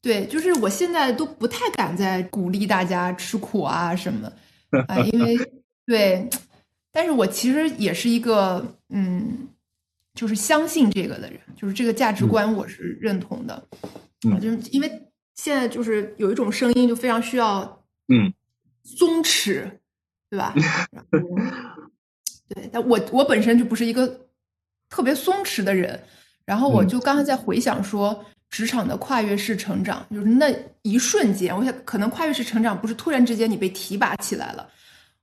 [0.00, 4.32] 对，就是我现在都不太敢再鼓励大家吃苦啊什么，
[4.86, 5.36] 啊，因为
[5.84, 6.30] 对，
[6.92, 9.48] 但是我其实也是一个，嗯，
[10.14, 13.54] 就是相信这个的人，就是这个价值观我是认同的。
[14.30, 14.88] 啊，就是因为
[15.34, 18.32] 现在就是有一种声音，就非常需要嗯
[18.84, 19.68] 松弛，
[20.30, 20.54] 对吧？
[22.48, 24.06] 对，但我我本身就不是一个
[24.88, 26.00] 特别松弛的人，
[26.44, 34.68] 然后我就刚才在回想说，职场的跨越式成长，就是那一瞬间，我想可能跨越式成长不是突然之间你被提拔起来了，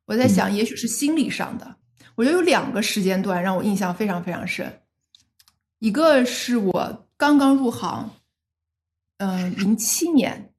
[0.05, 1.75] 我在想，也许是心理上的。
[2.15, 4.81] 我觉得有两个时间段让我印象非常非常深，
[5.79, 8.09] 一个是我刚刚入行。
[9.17, 10.53] 嗯，零七年，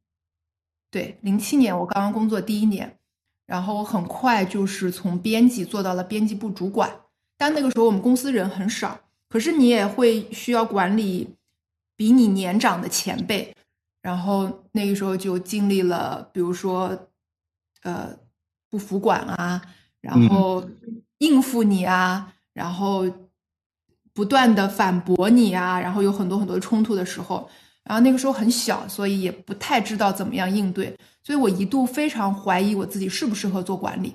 [0.90, 2.98] 对，零七年我刚刚工作第一年，
[3.46, 6.90] 然后我很快就是从编辑做到了编辑部主管。
[7.36, 11.34] 但那个时候我们公司人很少，可是你也会需要管理
[11.96, 13.54] 比你年长的前辈，
[14.00, 17.08] 然后那个时候就经历了，比如说，
[17.82, 18.16] 呃，
[18.70, 19.60] 不服管啊，
[20.00, 20.64] 然后
[21.18, 23.04] 应付你啊，然后
[24.12, 27.50] 不断的反驳你啊，然后有很多很多冲突的时候，
[27.82, 34.14] 然后那个时候很小，所以也不太知道怎么样应对，所以我一度非常怀疑我自己适不适合做管理。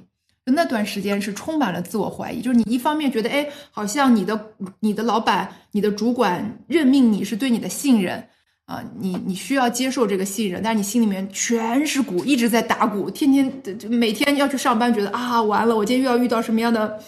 [0.51, 8.27] 那段时间是充满了自我怀疑，就是你一方面觉得，哎，好像你的你的老板、你的主管任命你是对你的信任
[8.65, 16.99] 啊，你你需要接受这个信任，但是你心里面全是鼓，一直在打鼓，天天每天要去上班，觉得啊，完了，我今天又要遇到什么样的，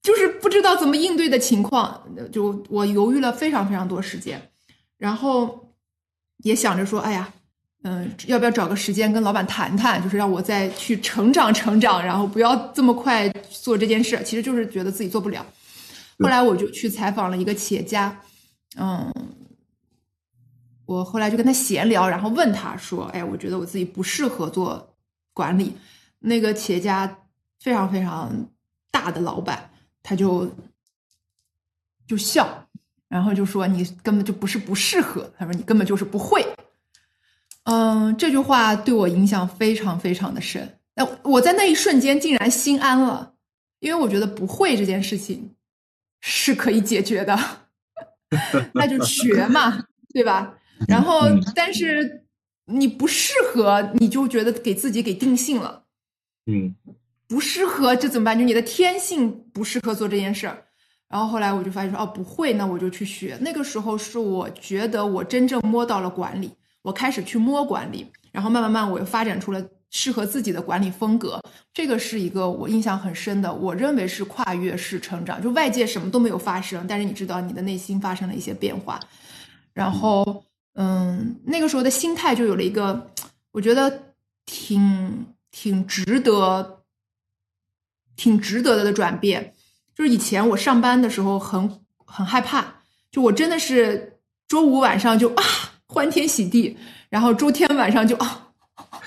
[0.00, 4.40] 就是不知道怎么应对的情况，就我犹豫了非常非常多时间，
[4.98, 5.72] 然后
[6.44, 7.32] 也想着说，哎呀。
[7.86, 14.18] 嗯，要不要找个时间跟老板谈谈，就是让我再去成长成长，然后不要这么快做这件事。
[14.24, 15.44] 其实就是觉得自己做不了。
[16.18, 18.18] 后来我就去采访了一个企业家，
[18.78, 19.12] 嗯，
[20.86, 24.96] 我后来就跟他闲聊，然后问他说：“哎，我觉得我自己不适合做
[25.34, 25.76] 管理。”
[26.20, 27.18] 那个企业家
[27.60, 28.32] 非常非常
[28.90, 29.70] 大的老板，
[30.02, 30.50] 他就
[32.06, 32.66] 就笑，
[33.08, 36.42] 然后就说：“你根本就不是不适合，他说你根本就是不会。”
[37.64, 40.78] 嗯，这句话对我影响非常非常的深。
[40.96, 43.34] 那我在那一瞬间竟然心安了，
[43.80, 45.54] 因为我觉得不会这件事情
[46.20, 47.38] 是可以解决的，
[48.74, 50.54] 那就学嘛，对吧？
[50.88, 51.22] 然后，
[51.54, 52.24] 但是
[52.66, 55.84] 你不适合，你就觉得给自己给定性了。
[56.46, 56.74] 嗯，
[57.26, 58.38] 不适合这怎么办？
[58.38, 60.64] 就你的天性不适合做这件事儿。
[61.08, 63.38] 然后后来我就发现说，哦，不会，那我就去学。
[63.40, 66.50] 那个时候是我觉得我真正摸到了管理。
[66.84, 71.40] 我开始去摸管理，然后慢慢慢，我又发展出了适合自己的管理风格。
[71.72, 75.42] 这个是一个我印象很深的，我认为是跨越式成长。
[75.42, 79.00] 就外界什么都没有发生，但是你知道你的内心发生了一些变化。
[79.72, 80.44] 然后，
[80.74, 83.10] 嗯，那个时候的心态就有了一个，
[83.52, 84.12] 我觉得
[84.44, 86.82] 挺挺值得、
[88.14, 89.54] 挺值得的转变。
[89.94, 95.42] 就是以前我上班的时候很很害怕，就我真的是周五晚上就啊。
[95.94, 96.76] 欢天喜地，
[97.08, 98.48] 然后周天晚上就啊，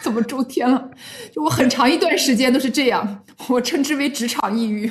[0.02, 0.90] 怎么周天了？
[1.34, 4.90] 就我很长一段时间都是这样，我称之为职场抑郁。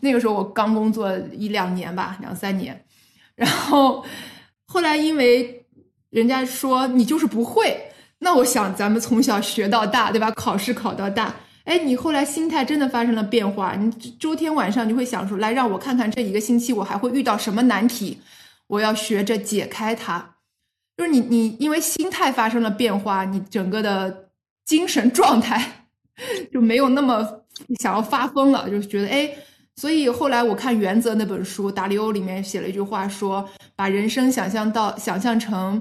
[0.00, 2.84] 那个时候我刚工作一两年吧，两三年，
[3.34, 4.04] 然后
[4.64, 5.66] 后来因为
[6.10, 7.76] 人家说你就是不会，
[8.20, 10.30] 那我想咱们从小学到大，对吧？
[10.30, 13.74] 考试考到大，哎，你后来心态真的发生了变化。
[13.74, 18.18] 你周天晚上你会想说，来让我看看这一个星期我还会遇到什么难题，
[18.68, 20.36] 我要学着解开它。
[20.98, 24.28] 就是你，你因为心态发生了变化，你整个的
[24.64, 25.86] 精神状态
[26.52, 27.24] 就没有那么
[27.78, 29.30] 想要发疯了，就觉得哎，
[29.76, 35.80] 所以后来我看《原则》那本书，达里欧里面写了一句话，说把人生想象到想象成。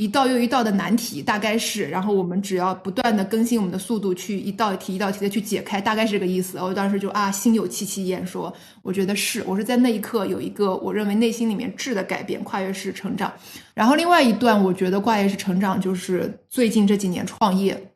[0.00, 6.56] 一道又一道的难题，大概是，然后我们只要不断的更新我们的速度，去一道题一道题的去解开，大概是这个意思。
[6.56, 13.30] 我当时就啊，心有戚戚焉，说我觉得是，我是在那一刻有一个我认为内心里面质的改变，跨越式成长。
[13.74, 17.92] 然后另外一段，我觉得跨越式成长就是最近这几年创业，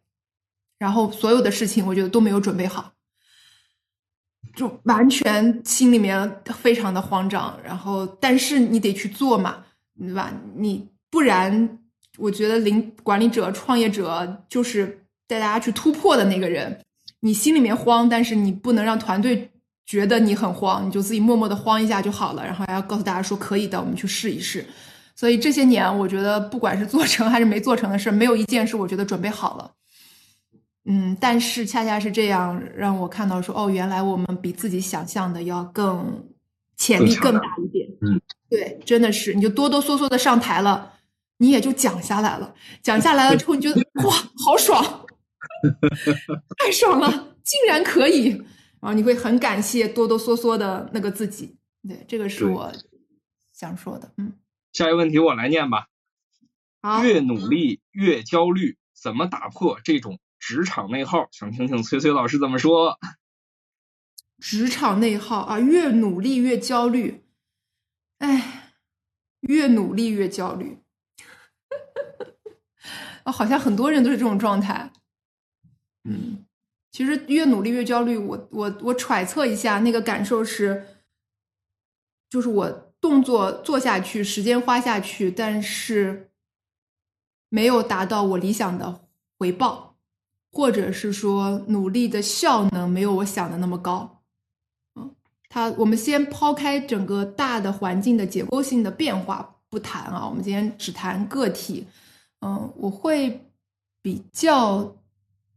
[0.79, 2.93] 然后所有的事情我觉得都没有准备好，
[4.55, 7.59] 就完全心里面非常的慌张。
[7.65, 9.65] 然后但是你得去做嘛，
[9.99, 10.31] 对吧？
[10.55, 11.79] 你不然。
[12.19, 16.79] 我觉得领管理者、创业者就是带大家去突破的那个人。
[17.21, 19.51] 你心里面慌，但是你不能让团队
[19.87, 22.45] 觉得你很慌，你就自己默默的慌一下就好了。
[22.45, 24.65] 然后还要告诉大家说可以的，我们去试一试。
[25.17, 29.71] 所以这些年，我觉得不管是做成还是没做成的事，没有一件是我觉得准备好了。
[30.85, 36.23] 嗯，但是恰恰是这样让我看到说，哦，原来我们比自己想象的要更
[36.77, 37.89] 潜力更大一点。
[38.03, 40.93] 嗯，对，真的是，你就哆哆嗦嗦的上台了。
[41.39, 45.07] 你也就讲下来了，讲下来了之后，你觉得 哇，好爽，
[46.59, 48.29] 太爽了，竟然可以，
[48.81, 51.57] 然后你会很感谢哆哆嗦嗦的那个自己。
[51.87, 52.73] 对，这个是我
[53.53, 54.13] 想说的。
[54.17, 54.33] 嗯，
[54.73, 55.89] 下一个问题我来念吧。
[56.81, 61.29] 好，越努力越焦虑，怎么打破这种职场内耗？
[61.33, 62.99] 想听听崔崔老师怎么说。
[64.39, 67.25] 职场内耗啊，越努力越焦虑，
[68.19, 68.73] 哎，
[69.41, 70.79] 越努力越焦虑。
[73.25, 74.93] 啊，好像很多人都是这种状态。
[76.05, 76.45] 嗯，
[76.93, 78.17] 其实越努力越焦虑。
[78.17, 80.87] 我我我揣测一下，那个感受是，
[82.29, 82.71] 就是我
[83.01, 86.31] 动作做下去，时间花下去，但是
[87.49, 89.07] 没有达到我理想的
[89.39, 89.97] 回报，
[90.53, 94.23] 或者是说努力的效能没有我想的那么高。
[94.97, 95.15] 嗯，
[95.49, 101.87] 他我们先抛开整个大的环境的结构性的变化不谈啊，我们今天只谈个体。
[102.47, 103.41] 嗯，我会
[104.03, 104.95] 比较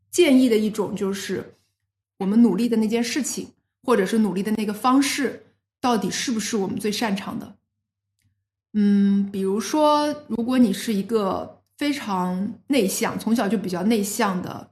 [0.10, 1.54] 建议的一种就是，
[2.18, 3.50] 我们努力的那件事情，
[3.84, 5.48] 或者是努力的那个方式，
[5.82, 7.56] 到底是不是我们最擅长的？
[8.72, 14.70] 嗯，比如说，如果你是一个非常内向，从小就比较内向的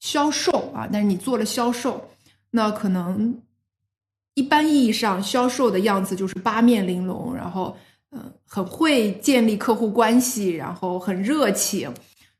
[0.00, 2.10] 销售啊，但是你做了销售，
[2.50, 3.40] 那可能
[4.34, 7.76] 一般意义上销售的样子就是八面玲珑，然后。
[8.14, 11.90] 嗯，很会建立客户关系，然后很热情，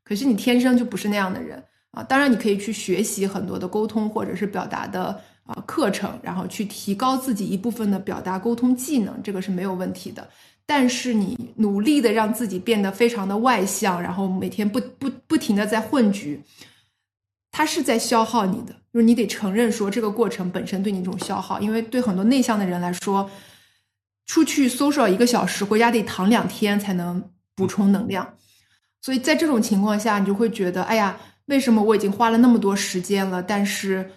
[0.05, 2.03] 可是你天生就不是那样的人啊。
[2.03, 10.29] 当然，你可以去学习很多的沟通或者是表达的啊课程，然后去提高自己一部分的表达沟通技能，这个是没有问题的。
[10.67, 16.39] 但是你努力的让自己变得非常的外向，然后每天不不不停的在混局，
[17.51, 23.31] 它是在消耗你的，就是你得承认说这个过程本身对你一种消耗，因为对很多内向的人来说。
[24.27, 27.23] 出去 social 一个小时，回家得躺两天才能
[27.55, 28.35] 补充能量，
[29.01, 34.13] 所以在这种情况下，你就会觉得，哎呀，为什么我已经花了那么多时间了，但是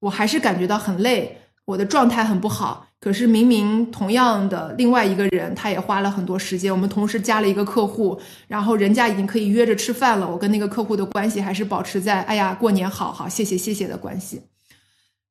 [0.00, 2.88] 我还是感觉到很累，我的状态很不好。
[2.98, 14.42] 可是明明同样的另外一个人，他也花了很多时间，我们同时加了一个客户，然后人家已经可以约着吃饭了，我跟那个客户的关系还是保持在，哎呀，过年好好，谢谢谢谢的关系。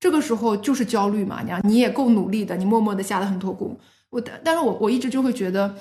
[0.01, 3.77] 这个时候就是焦虑嘛，你你也够努力的，你默默的下了很多功。
[4.09, 5.73] 我但是我我一直就会觉得，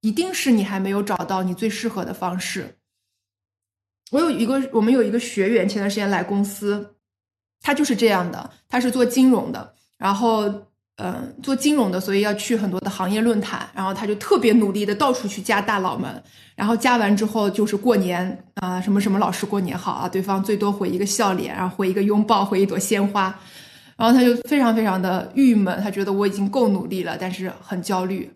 [0.00, 2.74] 一定是你还没有找到你最适合的方式。
[4.10, 6.94] 我有一个，我们有一个学员，前段时间来公司，
[7.60, 10.50] 他就是这样的，他是做金融的，然后
[10.96, 16.22] 嗯，做金融的，所以要去很多的行业论坛，然后他就特别努力的到处去加大佬们，
[16.54, 23.38] 然后加完之后就是过年啊，什么什么老师过年好啊，对方最多回一个笑脸，然后回一个拥抱，回一朵鲜花。
[23.96, 28.30] 然后他就非常非常的郁闷，他觉得我已经够努力了，但是很焦虑。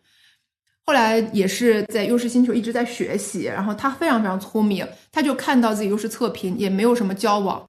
[0.86, 7.64] 后来也是在优势星球一直在学习，然后他非常非常聪明，他就看到自己优势测评也没有什么交往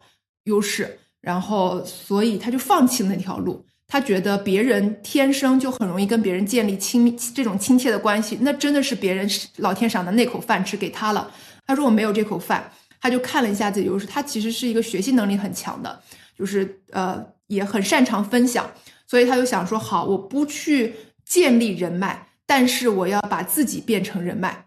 [0.45, 3.63] 优势，然后所以他就放弃了那条路。
[3.85, 11.29] 他觉得别人天生就很容易跟别人建立亲密这种亲切的关系，那真的是别人老天赏的那口饭吃给他了。
[11.67, 12.71] 他说我没有这口饭，
[13.01, 16.01] 他就看了一下自己优势，他其实是一个学习能力很强的，
[16.39, 17.23] 就是呃。
[17.51, 18.71] 也很擅长分享，
[19.05, 20.95] 所以他就想说：好，我不去
[21.25, 24.65] 建立人脉，但是我要把自己变成人脉。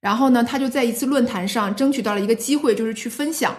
[0.00, 3.56] 然后呢，他就在一次论坛上争取到了一个机会，就是去分享。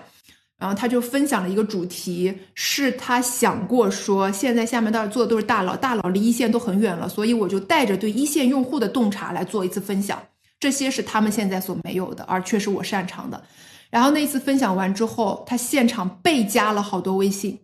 [0.57, 10.21] 然后他就分享了一个主题，是他想过说，现在下面到做的都是大佬，大佬离一线都很远了，所以我就带着对一线用户的洞察来做一次分享。
[10.59, 13.41] 这些是他们现在所没有的，而却是我擅长的。
[13.89, 17.57] 然后那一次分享完之后，他现场被加了好多微信。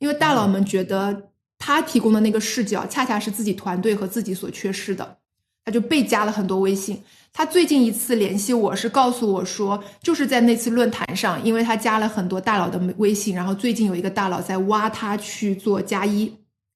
[0.00, 5.18] 因为大佬们觉得他提供的那个视角恰恰是自己团队和自己所缺失的，
[5.64, 7.00] 他就被加了很多微信。
[7.32, 16.26] 他最近一次联系我是告诉我说，就是在那次论坛上，因为他加了很多大佬的微信，然后最近有一个大佬在挖他去做加一，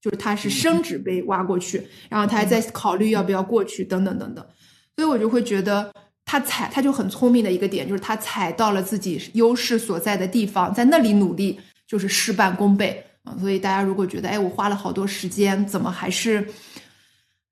[0.01, 4.47] 就是他是升职被挖过去，然后他还在考虑要不要过去等等等等。
[4.95, 5.93] 所以我就会觉得
[6.25, 11.59] 他踩他就很聪明的一个点，就是他踩到了自己优势所在的地方，在那里努力
[11.89, 13.05] 就是事半功倍。
[13.25, 16.47] 啊，所以大家如果觉得，哎，我花了好多时间，怎么还是，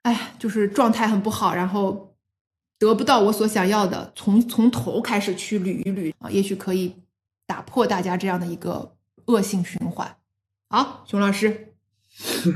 [0.02, 2.14] 哎，就是状态很不好，然后
[2.78, 6.94] 得不到我所想要的，从从头开始去捋一捋啊，也许可以
[7.46, 8.94] 打破大家这样的一个
[9.24, 10.16] 恶性循环。
[10.68, 11.74] 好，熊老师，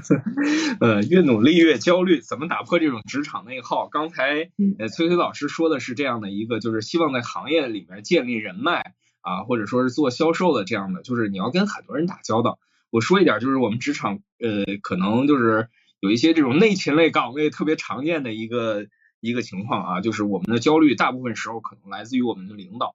[0.81, 3.89] 呃，越努力越焦虑，怎么打破这种职场内耗？
[3.89, 8.93] 刚才呃崔崔老师说的是这样的一个，就是希望在行业里面建立人脉
[9.23, 12.59] 啊，或者说是做销售的这样的，就是你要跟很多人打交道。
[12.91, 15.68] 我说一点，就是我们职场，呃，可能就是
[16.01, 18.87] 有一些这种内勤类岗位特别常见的一个
[19.20, 22.95] 一个情况啊，就是我们的焦虑大部分时候可能来自于我们的领导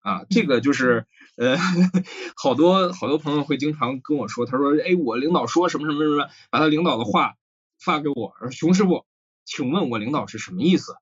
[0.00, 1.56] 啊，这个就是呃，
[2.36, 7.34] 好多好多朋友会经常跟我说，他说，哎，我领导说什么什么什么，把他领导的话
[7.78, 9.04] 发给我，说熊师傅，
[9.44, 10.94] 请问我领导是什么意思？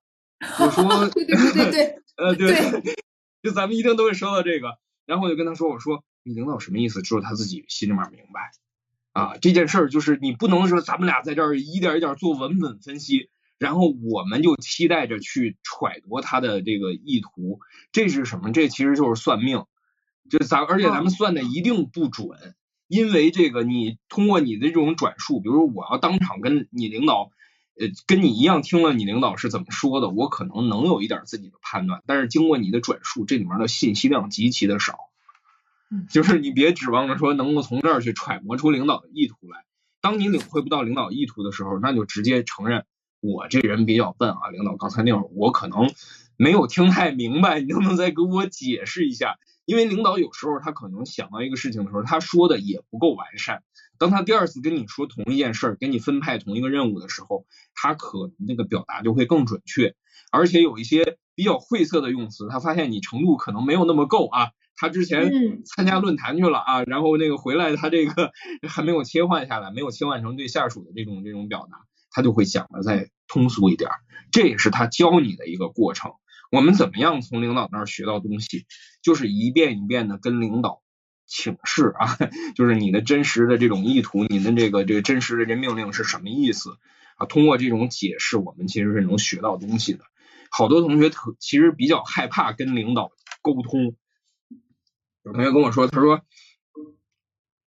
[0.59, 2.95] 我说， 对对对对， 呃，对，
[3.43, 6.03] 就咱们一定都会收到这个，然后我就跟他说，我说。
[6.23, 7.01] 你领导什么意思？
[7.01, 8.51] 只有他自己心里面明白
[9.11, 9.37] 啊。
[9.37, 17.59] 这件事儿就是你不能说咱们俩在这儿一点一点做文本分析，然后我们就期待着去揣度他的这个意图。
[17.91, 18.51] 这是什么？
[18.51, 19.65] 这其实就是算命。
[20.29, 22.55] 就咱而且咱们算的一定不准，
[22.87, 27.31] 因为这个你通过你的这种转述，比如说我要当场跟你领导，
[27.77, 32.01] 呃，跟你一样听了你领导是怎么说的，我可能能有一点自己的判断。
[32.07, 34.97] 但是经过你的转述，这里面的信息量极其的少。
[36.09, 39.65] 就是你别指望着说能够从这儿去揣摩出领导的意图来。
[40.01, 42.85] 当你领会不到领导意图的时候，那就直接承认
[43.21, 44.49] 我这人比较笨啊。
[44.51, 45.91] 领导刚才那会儿我可能
[46.35, 49.37] 没有听太明白，你能不能再给我解释一下？
[49.65, 53.63] 因为领导有时候他可能想到一个事情的时候，他说的也不够完善。
[53.97, 59.95] 当他第二次跟你说同一件事儿，给你分派同一个任务的时候，他可能那个表达就会更准确，
[60.31, 64.49] 而且有一些比较晦涩的用词，他发现你程度可能没有那么够啊。
[64.83, 65.31] 他之前
[65.63, 68.33] 参加论坛去了啊，然后那个回来他这个
[68.67, 71.77] 还没有切换下来，没有切换成对下属的这种这种表达，
[72.11, 73.89] 他就会讲的再通俗一点，
[74.33, 76.11] 这也是他教你的一个过程。
[76.51, 78.65] 我们怎么样从领导那儿学到东西，
[79.01, 80.81] 就是一遍一遍的跟领导
[81.27, 82.17] 请示啊，
[82.53, 86.71] 就是你的真实的这种意图，你的这个这个真实的这命令是什么意思
[87.15, 87.25] 啊？
[87.25, 90.03] 通过这种解释，我们其实是能学到东西的。
[90.51, 93.11] 好多同学特其实比较害怕跟领导
[93.41, 93.95] 沟通。
[95.23, 96.21] 有同学跟我说，他说，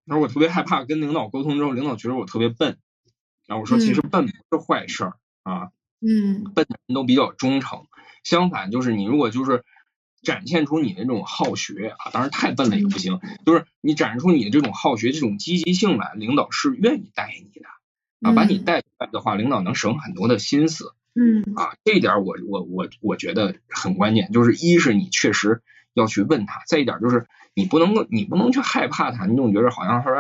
[0.06, 2.78] 他说我特别害怕跟领导沟通之后，领导觉得我特别笨。
[3.46, 7.86] 然后我说，其实笨不是坏事儿啊，嗯，笨的人都比较忠诚。
[8.24, 9.64] 相反，就是你如果就是
[10.22, 17.68] 展现出你的这种好学啊，当然太笨了也不行，就是你展示出你的这种好学、这种积极性来，领导是愿意带你的
[18.22, 20.94] 啊，把你带出来的话，领导能省很多的心思。
[21.14, 27.28] 嗯，啊，这一点我我我我觉得很关键，就是一是你确实要去问他，再一点就是。
[27.54, 30.12] 你不能够，你不能去害怕他，你总觉得好像说，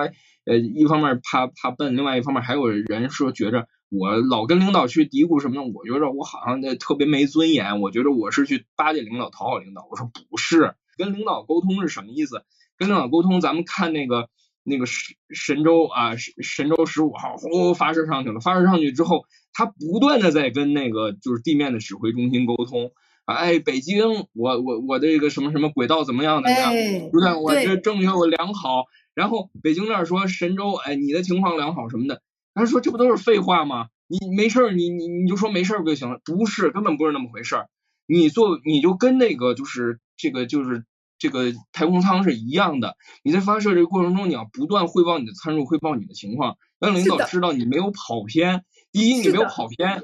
[0.44, 9.86] 呃，一方面怕怕笨，另外一方面还有人说觉着我老跟领导去嘀咕什么的，我觉着我好像特别没尊严，我觉得我是去巴结领导、讨好领导。
[9.90, 12.44] 我说不是，跟领导沟通是什么意思？
[12.76, 14.28] 跟领导沟通，咱们看那个
[14.62, 22.92] 那个神神舟啊，神神舟十五号呼发射上去了，发射上去之后，他不断的在跟那个就是地面的指挥中心沟通。
[23.24, 26.72] 哎，北京，我我我这个什么什么轨道怎么样怎么样？
[26.72, 28.84] 对不对，我这正确我良好。
[29.14, 32.20] 然后北京那儿说神州，哎，你的情况良好什么的。
[32.52, 33.88] 他说这不都是废话吗？
[34.06, 36.20] 你没事儿，你你你就说没事儿不就行了？
[36.24, 37.68] 不是，根本不是那么回事儿。
[38.06, 40.84] 你做你就跟那个就是这个就是
[41.18, 42.96] 这个太空舱是一样的。
[43.22, 48.64] 你在发射这个过程中，你要不断汇报你的参数，汇报你的情况，让领导知道你没有跑偏。
[48.92, 50.00] 第一，你没有跑偏；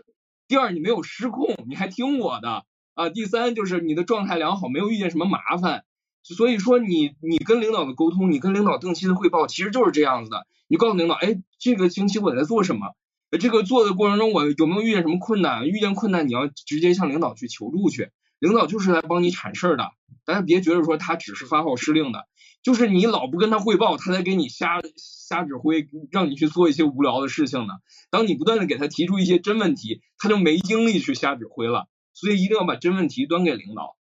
[0.48, 2.64] 第二，你没有失控，你还听我的。
[3.01, 5.84] 啊，第三就是你的状态良好，没有遇见什么麻烦，
[6.22, 10.46] 所以说你你跟领导的沟通，你跟领导定期的汇报，其实就是这样子的。
[10.68, 12.94] 你告诉领导，哎，这个星期我在做什么？
[13.40, 15.66] 这个做的过程中我有没有遇见什么困难？
[15.66, 19.84] 遇见困难你要直接向领导去求助去，领导就是来帮你铲事儿的。
[20.26, 22.26] 大家别觉得说他只是发号施令的，
[22.62, 27.72] 就是你老不跟他汇报，他才给你瞎瞎指挥，让你去做一些无聊的事情呢。
[28.11, 31.88] 当你不断的给他提出一些真问题，他就没精力去瞎指挥了。
[32.20, 33.96] 所以一定要把真问题端给领导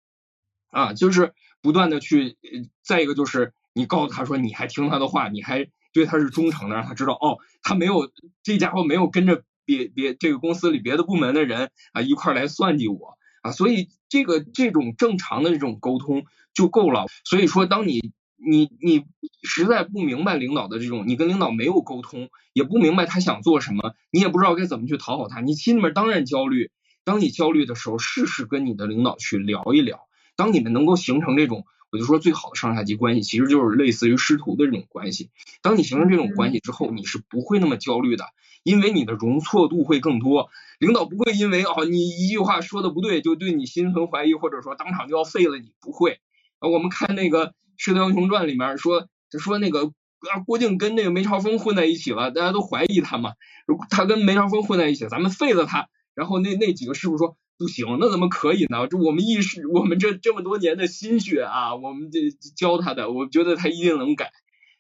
[0.71, 2.39] 啊，就是不断的去，
[2.83, 8.11] 再一个就是你告诉他说你还听他的话，你还对他是忠诚的，让他知道哦，他没有
[8.43, 17.05] 这家伙没有跟着别别这个公司里别的部门的人啊一块来算计我啊，所以这个这种正常的这种沟通就够了。
[17.25, 19.05] 所以说，当你你你
[19.43, 26.71] 实在不明白领导的这种，你跟领导没有沟通，也不明白他想做什么，你也不知道该怎么去讨好他，你心里面当然焦虑。
[27.07, 30.09] 当你焦虑的时候，试试跟你的领导去聊一聊。
[30.35, 35.31] 当你们能够形成这种，我就说最好的上下级关系，其实就是类似于师徒的这种关系。
[35.63, 38.25] 当你形成这种关系之后，你是不会那么焦虑的，
[38.65, 40.51] 因为你的容错度会更多。
[40.81, 46.19] 领导不会因为哦你一句话说的不对，就对你心存怀疑，或者说当场就要废了你，不会。
[46.59, 47.47] 啊，我们看那个
[47.77, 53.35] 《射雕英雄传》里面说，就说那个啊郭靖跟那个梅超风混在一起了，大家都怀疑他嘛。
[53.65, 55.89] 如果他跟梅超风混在一起，咱们废了他。
[56.17, 58.89] 然后那那几个师傅说不行，那怎么可以呢？
[58.89, 64.33] 这我们一师，我们这这么多年的心血啊，我们这教他的，我觉得他一定能改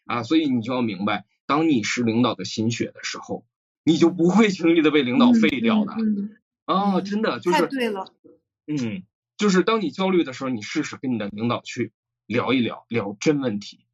[0.07, 0.23] 啊。
[0.23, 3.45] 所以你就要明白，当你是领导的心血的时候，
[3.85, 5.95] 你就不会轻易的被领导废掉的
[6.65, 7.01] 啊！
[7.03, 8.13] 真的就是太对了，
[8.67, 9.05] 嗯，
[9.37, 11.93] 就是当你焦虑的时候，你试试跟你的领导去
[12.27, 13.85] 聊一聊，聊真问题，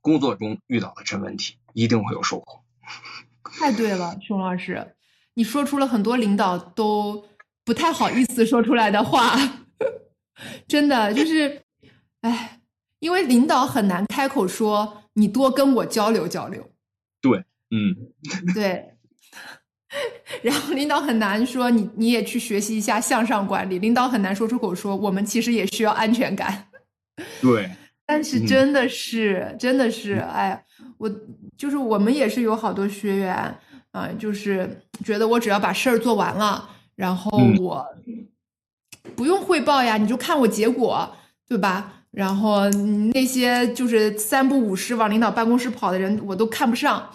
[0.00, 2.62] 工作中遇到的真问题，一定会有收获。
[3.42, 4.94] 太对了，熊老师。
[5.40, 7.24] 你说出了很多领导都
[7.64, 9.38] 不太好意思说出来的话，
[10.68, 11.62] 真的就是，
[12.20, 12.60] 哎，
[12.98, 16.70] 因为领导很难开口说你多跟我交流交流。
[17.22, 17.96] 对，嗯，
[18.52, 18.90] 对。
[20.44, 26.66] 然后领导很难说你你也去学习一下向上管理，领导很难说出口说我们其实也需要安全感。
[27.40, 27.70] 对。
[28.04, 30.66] 但是真的是，真的是，哎，
[30.98, 31.10] 我
[31.56, 33.58] 就是我们也是有好多学员。
[33.92, 37.86] 啊，就是觉得我只要把事儿做完了，然后我
[39.16, 41.16] 不用汇报呀，你就看我结果，
[41.48, 42.04] 对吧？
[42.10, 42.68] 然后
[43.14, 47.08] 那些就是三不五时往领导办公室跑的人，我都看不上。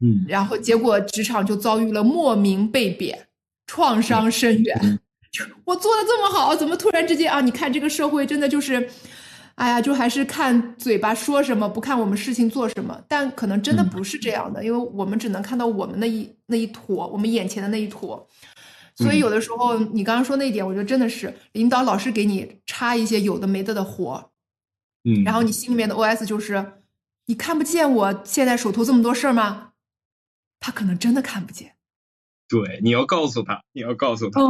[0.00, 3.26] 嗯，然后结果职场就遭遇了莫名被贬，
[3.66, 5.00] 创伤深远。
[5.64, 7.40] 我做的这么好，怎么突然之间啊？
[7.40, 8.88] 你看这个社会真的就是，
[9.58, 13.02] 哎呀，就还是看嘴巴说什么，不看我们事情做什么。
[13.08, 18.24] 但可能真的不是这样的，因为我们只能看到我们那一那一坨，我们眼前的那一坨。
[18.94, 24.30] 所以有的时候你刚刚说那一点，我觉得真的是领导老是给你插一些有的没的的活，
[25.04, 26.74] 嗯，然后你心里面的 OS 就是，
[27.26, 29.72] 你看不见我现在手头这么多事儿吗？
[30.60, 31.74] 他可能真的看不见。
[32.48, 34.40] 对，你要告诉他，你要告诉他。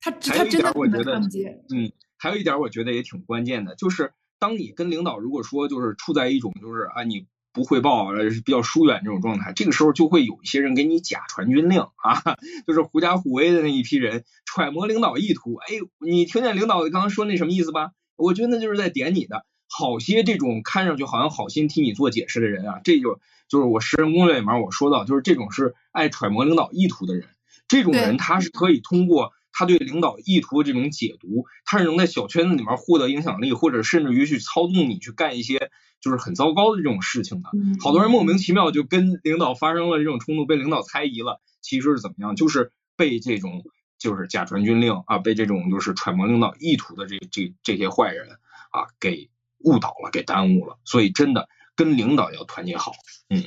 [0.00, 1.64] 他他真的我觉得，见。
[1.70, 15.54] 嗯，还有一点我觉得也挺关键的，就是当你跟领导如果说就是处在一种就是啊你不汇报呃比较疏远这种状态，这个时候就会有一些人给你假传军令啊， 就是狐假虎威的那一批人揣摩领导意图。
[15.54, 15.66] 哎，
[16.00, 17.92] 你听见领导刚刚说那什么意思吧？
[18.16, 19.46] 我觉得那就是在点你的。
[19.68, 27.28] 好些这种看上去好像好心替你做解释的人啊，这就就是我识人攻略里面我说到，就是这种是爱揣摩领导意图的人，
[27.68, 29.32] 这种人他是可以通过。
[29.56, 37.48] 他对领导意图的这种解读，他是能在小圈子里面获得影响力，或者甚至于去操纵你去干一些就是很糟糕的这种事情的。
[37.80, 42.34] 好多人莫名其妙就跟领导发生了这种冲突，被领导猜疑了，其实是怎么样？
[42.34, 43.62] 就是被这种
[43.96, 48.26] 就是假传军令啊，被这种就是揣摩领导意图的这这这些坏人
[48.72, 49.30] 啊给
[49.60, 50.78] 误导了，给耽误了。
[50.84, 52.92] 所以真的跟领导要团结好。
[53.30, 53.44] 嗯，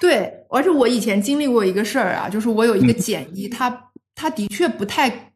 [0.00, 3.89] 对，而且我以前经历过一个事儿啊，就是我有一个简易他。
[4.20, 5.32] 他的确不太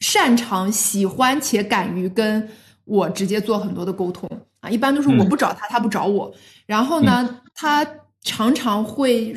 [0.00, 2.46] 擅长、喜欢且敢于跟
[2.84, 4.28] 我直接做很多的沟通
[4.60, 6.30] 啊，一般都是我不找他，他不找我。
[6.66, 7.86] 然后呢，他
[8.20, 9.34] 常常会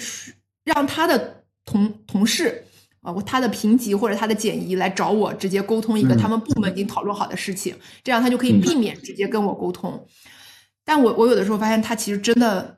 [0.65, 2.65] 让他的同同事
[2.99, 7.73] 啊，他的评级或者他的简仪来找我直接沟通一个他们部门已经讨论好的事情，
[8.03, 10.05] 这样他就可以避免直接跟我沟通。
[10.84, 12.77] 但我我有的时候发现他其实真的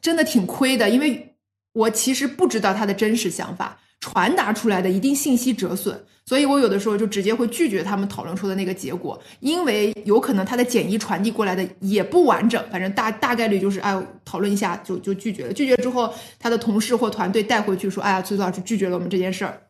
[0.00, 1.36] 真的挺亏的，因为
[1.74, 3.78] 我其实不知道他的真实想法。
[4.00, 13.94] 传达出来的一定信息折损，所以我有的时候就直接会拒绝他们讨论出的那个结果，因为有可能他的简易传递过来的也不完整，反正大大概率就是哎
[14.24, 19.60] 讨论一下就就拒绝了，拒绝之后他的同事或团队带回去说哎呀崔老师拒绝了我们这件事儿，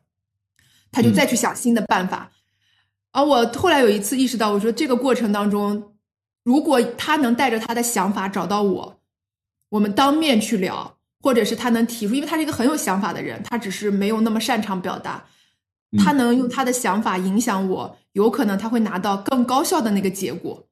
[0.93, 2.31] 他就再去想新的办法，
[3.11, 5.95] 而我后来有一次意识到，我说这个过程当中，
[6.45, 9.01] 如果他能带着他的想法找到我，
[9.71, 10.99] 我们当面去聊。
[11.23, 15.25] 或者是他能提出，因为他是一个很有想法的人，他只是没有那么擅长表达。
[15.99, 20.65] 他能用他的想法影响我，有可能他会拿到更高效的那个结果。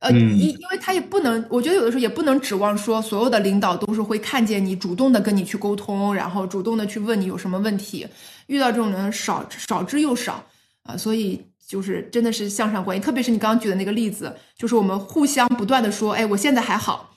[0.00, 8.06] 呃，因因为他也不能，我觉得有的时候也不能指望说所有的领导都是会看见你主动的跟你去沟通，然后主动的去问你有什么问题。
[8.48, 10.44] 遇到这种人少少之又少
[10.82, 13.02] 啊，所以就是真的是向上关系。
[13.02, 17.14] 特别是你刚刚举的那个例子，就是我们互相不断的说，哎，我现在还好。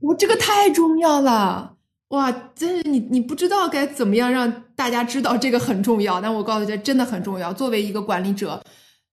[0.00, 1.76] 我这个太重要了，
[2.08, 2.32] 哇！
[2.54, 6.20] 真是你你不知道该怎么样让大家知道这个很重要。
[6.20, 7.52] 但我告诉大家，真的很重要。
[7.52, 8.62] 作为一个管理者，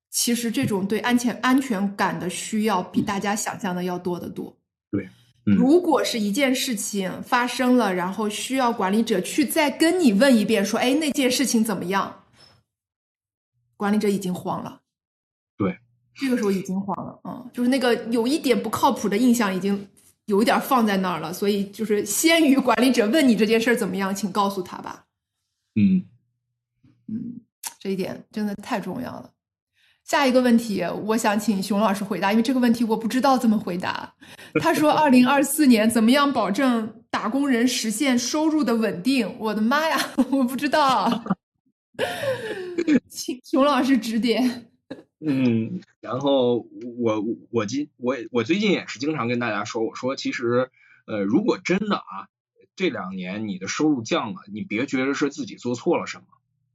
[0.09, 4.57] 其实这种对安全安全感的需要比大家想象的要多得多。
[4.89, 5.07] 对，
[5.43, 12.23] 如果是一件事情发生了，然后需要管理者去再跟你问一遍，说：“哎，那件事情怎么样？”
[13.75, 14.81] 管理者已经慌了。
[15.57, 15.77] 对，
[16.15, 17.19] 这个时候已经慌了。
[17.25, 19.87] 嗯，就是那个有一点不靠谱的印象已经。
[20.27, 25.05] 有一点放在那儿了，所以就是先于管理者问你这件事儿怎么样，请告诉他吧。
[25.75, 26.03] 嗯
[27.07, 27.41] 嗯，
[27.79, 29.31] 这一点真的太重要了。
[30.03, 34.13] 下一个问题，我想请熊老师回答，因为这个问题我不知道怎么回答。
[34.61, 39.97] 他说：“二零二四年怎么样保证打工人实现收入的稳定？”我的妈呀，
[40.31, 41.23] 我不知道，
[43.09, 44.69] 请熊老师指点。
[45.19, 46.67] 嗯，然后
[46.99, 50.69] 我我今我我最近也是经常跟大家说，我说其实
[51.07, 52.29] 呃，如果真的啊，
[52.75, 56.25] 这两年你的收入降了，你别觉得是自己做错了什么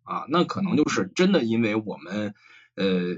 [0.03, 2.35] 啊，那可能就是真的因为我们
[2.75, 3.15] 呃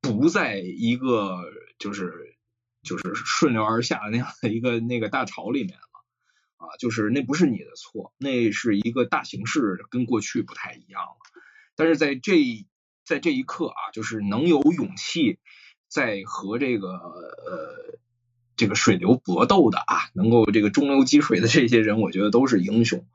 [0.00, 1.42] 不在一个
[1.80, 2.36] 就是
[2.84, 5.88] 就是顺流而下的那样的一个那个大潮里面了。
[6.58, 11.16] 啊，就是那不是你的错，那是一个大形势跟过去不太一样了，
[11.74, 12.64] 但是在这。
[13.08, 15.38] 在这一刻啊，就是能有勇气
[15.88, 17.98] 在和这个呃
[18.54, 23.06] 这个水流搏斗的啊，能够这个中流击水的这些人，我觉得都是英雄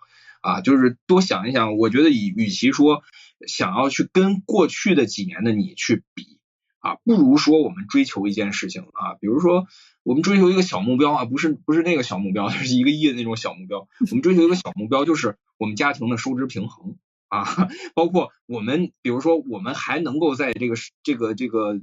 [0.41, 0.62] 啊。
[0.62, 3.04] 就是多想一想，我觉得与与其说
[3.46, 6.39] 想要去跟过去的几年的你去比
[6.80, 9.68] 啊，不如说我们追求一件事情啊，比如说
[10.02, 16.96] 我们追求一个小目标啊，不是不是那个小目标，就是一个亿的那种小目标，我们追求一个小目标，就是我们家庭的收支平衡。
[17.34, 17.45] 啊，
[17.95, 21.81] 包括我们，比如说，我们还能够在这个这个这个呃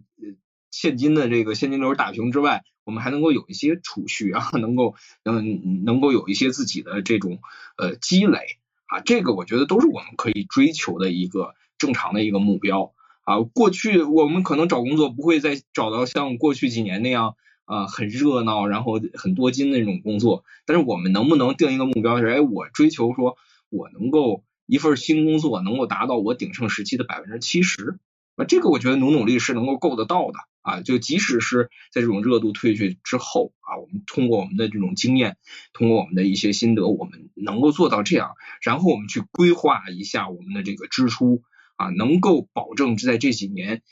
[0.70, 4.94] 现金的这个现金流打平之外，我们还能够有一些储蓄啊， 能够
[5.24, 7.40] 嗯能够有一些自己的这种
[7.76, 8.38] 呃积累
[8.86, 12.92] 啊，这个我觉得都是我们可以追求的一个正常的一个目标
[13.24, 13.40] 啊。
[13.40, 17.34] 过去我们可能找工作不会再找到像过去几年那样
[17.64, 20.44] 啊很热闹，然后很多金的那种工作。
[20.64, 23.36] 但是我们能不能定一个目标是，哎，我追求说
[23.68, 27.98] 我能够一份新工作能够达到我鼎盛时期的百分之七十，
[28.36, 30.38] 那这个我觉得努努力是能够够得到的。
[30.62, 35.38] 啊，就即使是在这种热度退去之后啊，我们通过我们的这种经验，
[35.72, 41.42] 通过我们的一些心得，我们能够做到这样，然后我们去规划一下我们的这个支出
[41.76, 43.82] 啊，能够保证在这几年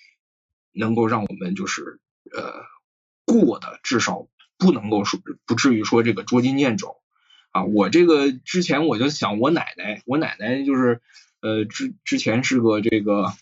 [0.73, 2.01] 能够让我们就是
[2.31, 2.53] 呃
[3.25, 6.99] 过的至少不能够说不至于说这个捉襟见肘
[7.53, 7.65] 啊。
[7.65, 11.01] 我这个之前我就想我奶奶，我奶奶就是
[11.41, 13.33] 呃之之前是个这个。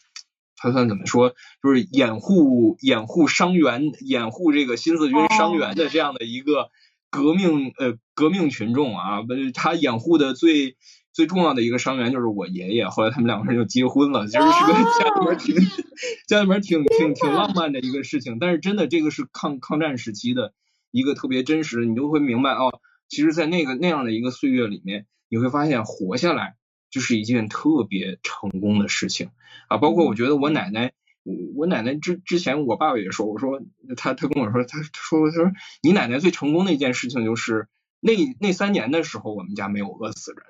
[0.59, 1.34] 他算怎么说？
[1.62, 6.70] 就是掩护掩护伤员，掩护这个新四军伤员的这样的一个
[7.11, 9.20] 革命呃革命群众啊。
[9.52, 10.78] 他掩护的最
[11.12, 12.88] 最重要的一个伤员就是我爷爷。
[12.88, 15.57] 后来他们两个人就结婚了，其实是个家里面挺
[16.26, 18.38] 家里面挺挺挺浪漫的一个事情。
[18.40, 20.54] 但是真的这个是抗抗战时期的
[20.90, 26.57] 一个特别真实，你就会明白哦，其实，在那个那样的一个岁月里面，你会发现活下来。
[26.88, 29.30] 就是一件特别成功的事情
[29.68, 29.76] 啊！
[29.76, 30.92] 包括我觉得我奶奶，
[31.54, 33.61] 我奶奶之之前我爸爸也说，我说
[33.96, 35.52] 他他跟我说，他说他说
[35.82, 37.68] 你奶奶最成功的一件事情就是
[38.00, 40.40] 那那三年的时候，我们家没有饿死人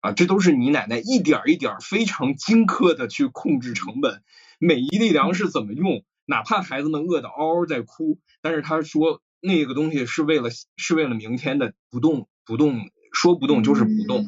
[0.00, 0.12] 啊！
[0.12, 4.22] 这都是你奶奶一点一点非常精刻的去控制成本，
[4.58, 14.24] 每一粒粮食怎么用，哪怕孩子们饿得嗷嗷在哭，但是他说那个东西是为了是为了明天的不动不动，说不动就是不动。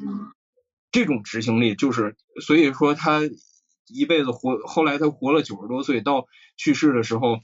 [0.91, 3.21] 这种执行力就是，所以说他
[3.87, 7.41] 一辈子活，后来他活了九十多岁，到去世的时候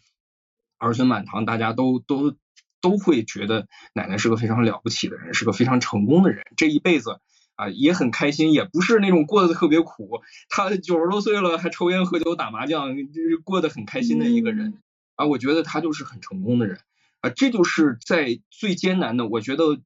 [0.79, 2.37] 儿孙满堂，大家都都
[2.81, 6.45] 都会觉得奶奶是个非常了不起的人，是个非常成功的人。
[6.57, 7.21] 这一辈子
[7.57, 10.23] 啊也很开心，也不是那种过得特别苦。
[10.49, 14.81] 他九十多岁了还抽烟喝酒打麻将，就是过得很开心的一个人
[15.17, 15.27] 啊。
[15.27, 16.79] 我觉得他就是很成功的人
[17.21, 17.31] 啊。
[17.31, 19.81] 这就是在最艰难的，我觉得。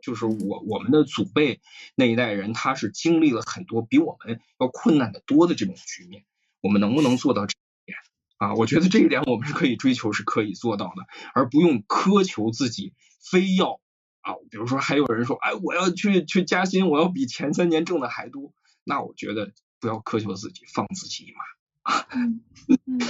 [0.00, 1.60] 就是我我们的祖辈
[1.96, 6.24] 那一代人，他是经历了很多比我们要困难的多的这种局面，
[6.60, 7.98] 我们能不能做到这一点
[8.36, 8.54] 啊？
[8.54, 11.02] 我觉得这一点我们是可以追求，是可以做到的，
[11.34, 13.80] 而不用苛求自己，非要
[14.20, 18.54] 啊，比如说还有人说，哎，我要去去加薪，我要比前三年挣的还多，
[18.84, 22.04] 那我觉得不要苛求自己，放自己一马。
[22.14, 22.40] 嗯
[22.86, 23.00] 嗯，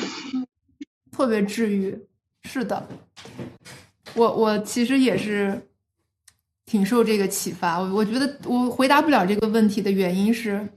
[1.12, 2.07] 特别治愈，
[2.48, 2.88] 是的，
[4.14, 5.62] 我我其实也是。
[6.70, 10.68] 挺受这个启发，我我觉得我回答不了这个问题的原因是，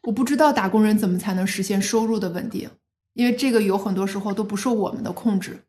[0.00, 2.66] 我不知道打工人怎么才能实现收入的稳定，
[3.12, 5.62] 因为这个有很多时候都不受我们的控制，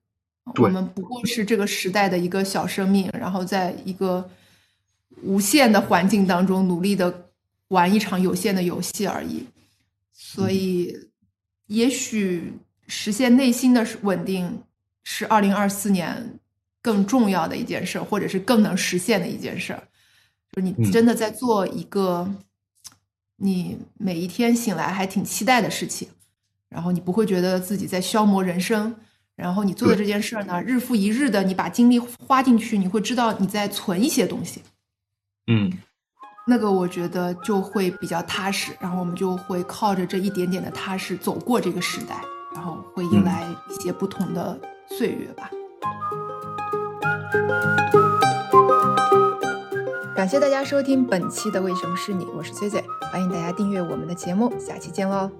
[0.61, 4.29] 我们不过是这个时代的一个小生命，然后在一个
[5.23, 7.31] 无限的环境当中努力的
[7.67, 9.45] 玩一场有限的游戏而已，
[10.13, 10.97] 所以
[11.67, 12.53] 也许
[12.89, 14.61] 实现内心的稳定
[15.05, 16.37] 是二零二四年。
[16.81, 19.77] 更重要的一件事，或者是更能实现的一件事，
[20.53, 22.25] 就是你真的在做一个
[23.35, 26.07] 你每一天醒来还挺期待的事情，
[26.69, 28.95] 然后你不会觉得自己在消磨人生，
[29.35, 34.63] 然后你做的这件事呢，日复一日的，你把精力花进去，你会知道你在存一些东西，
[35.47, 35.69] 嗯，
[36.47, 42.21] 那个我觉得就会比较踏实，然后我们就会靠着这一点点的踏实走过这个时代，
[42.59, 45.49] 然后会迎来一些不同的岁月吧。
[50.13, 52.83] 感谢大家收听本期的为什么是你，我是崔崔，
[53.13, 55.31] 欢迎大家订阅我们的节目，下期见喽。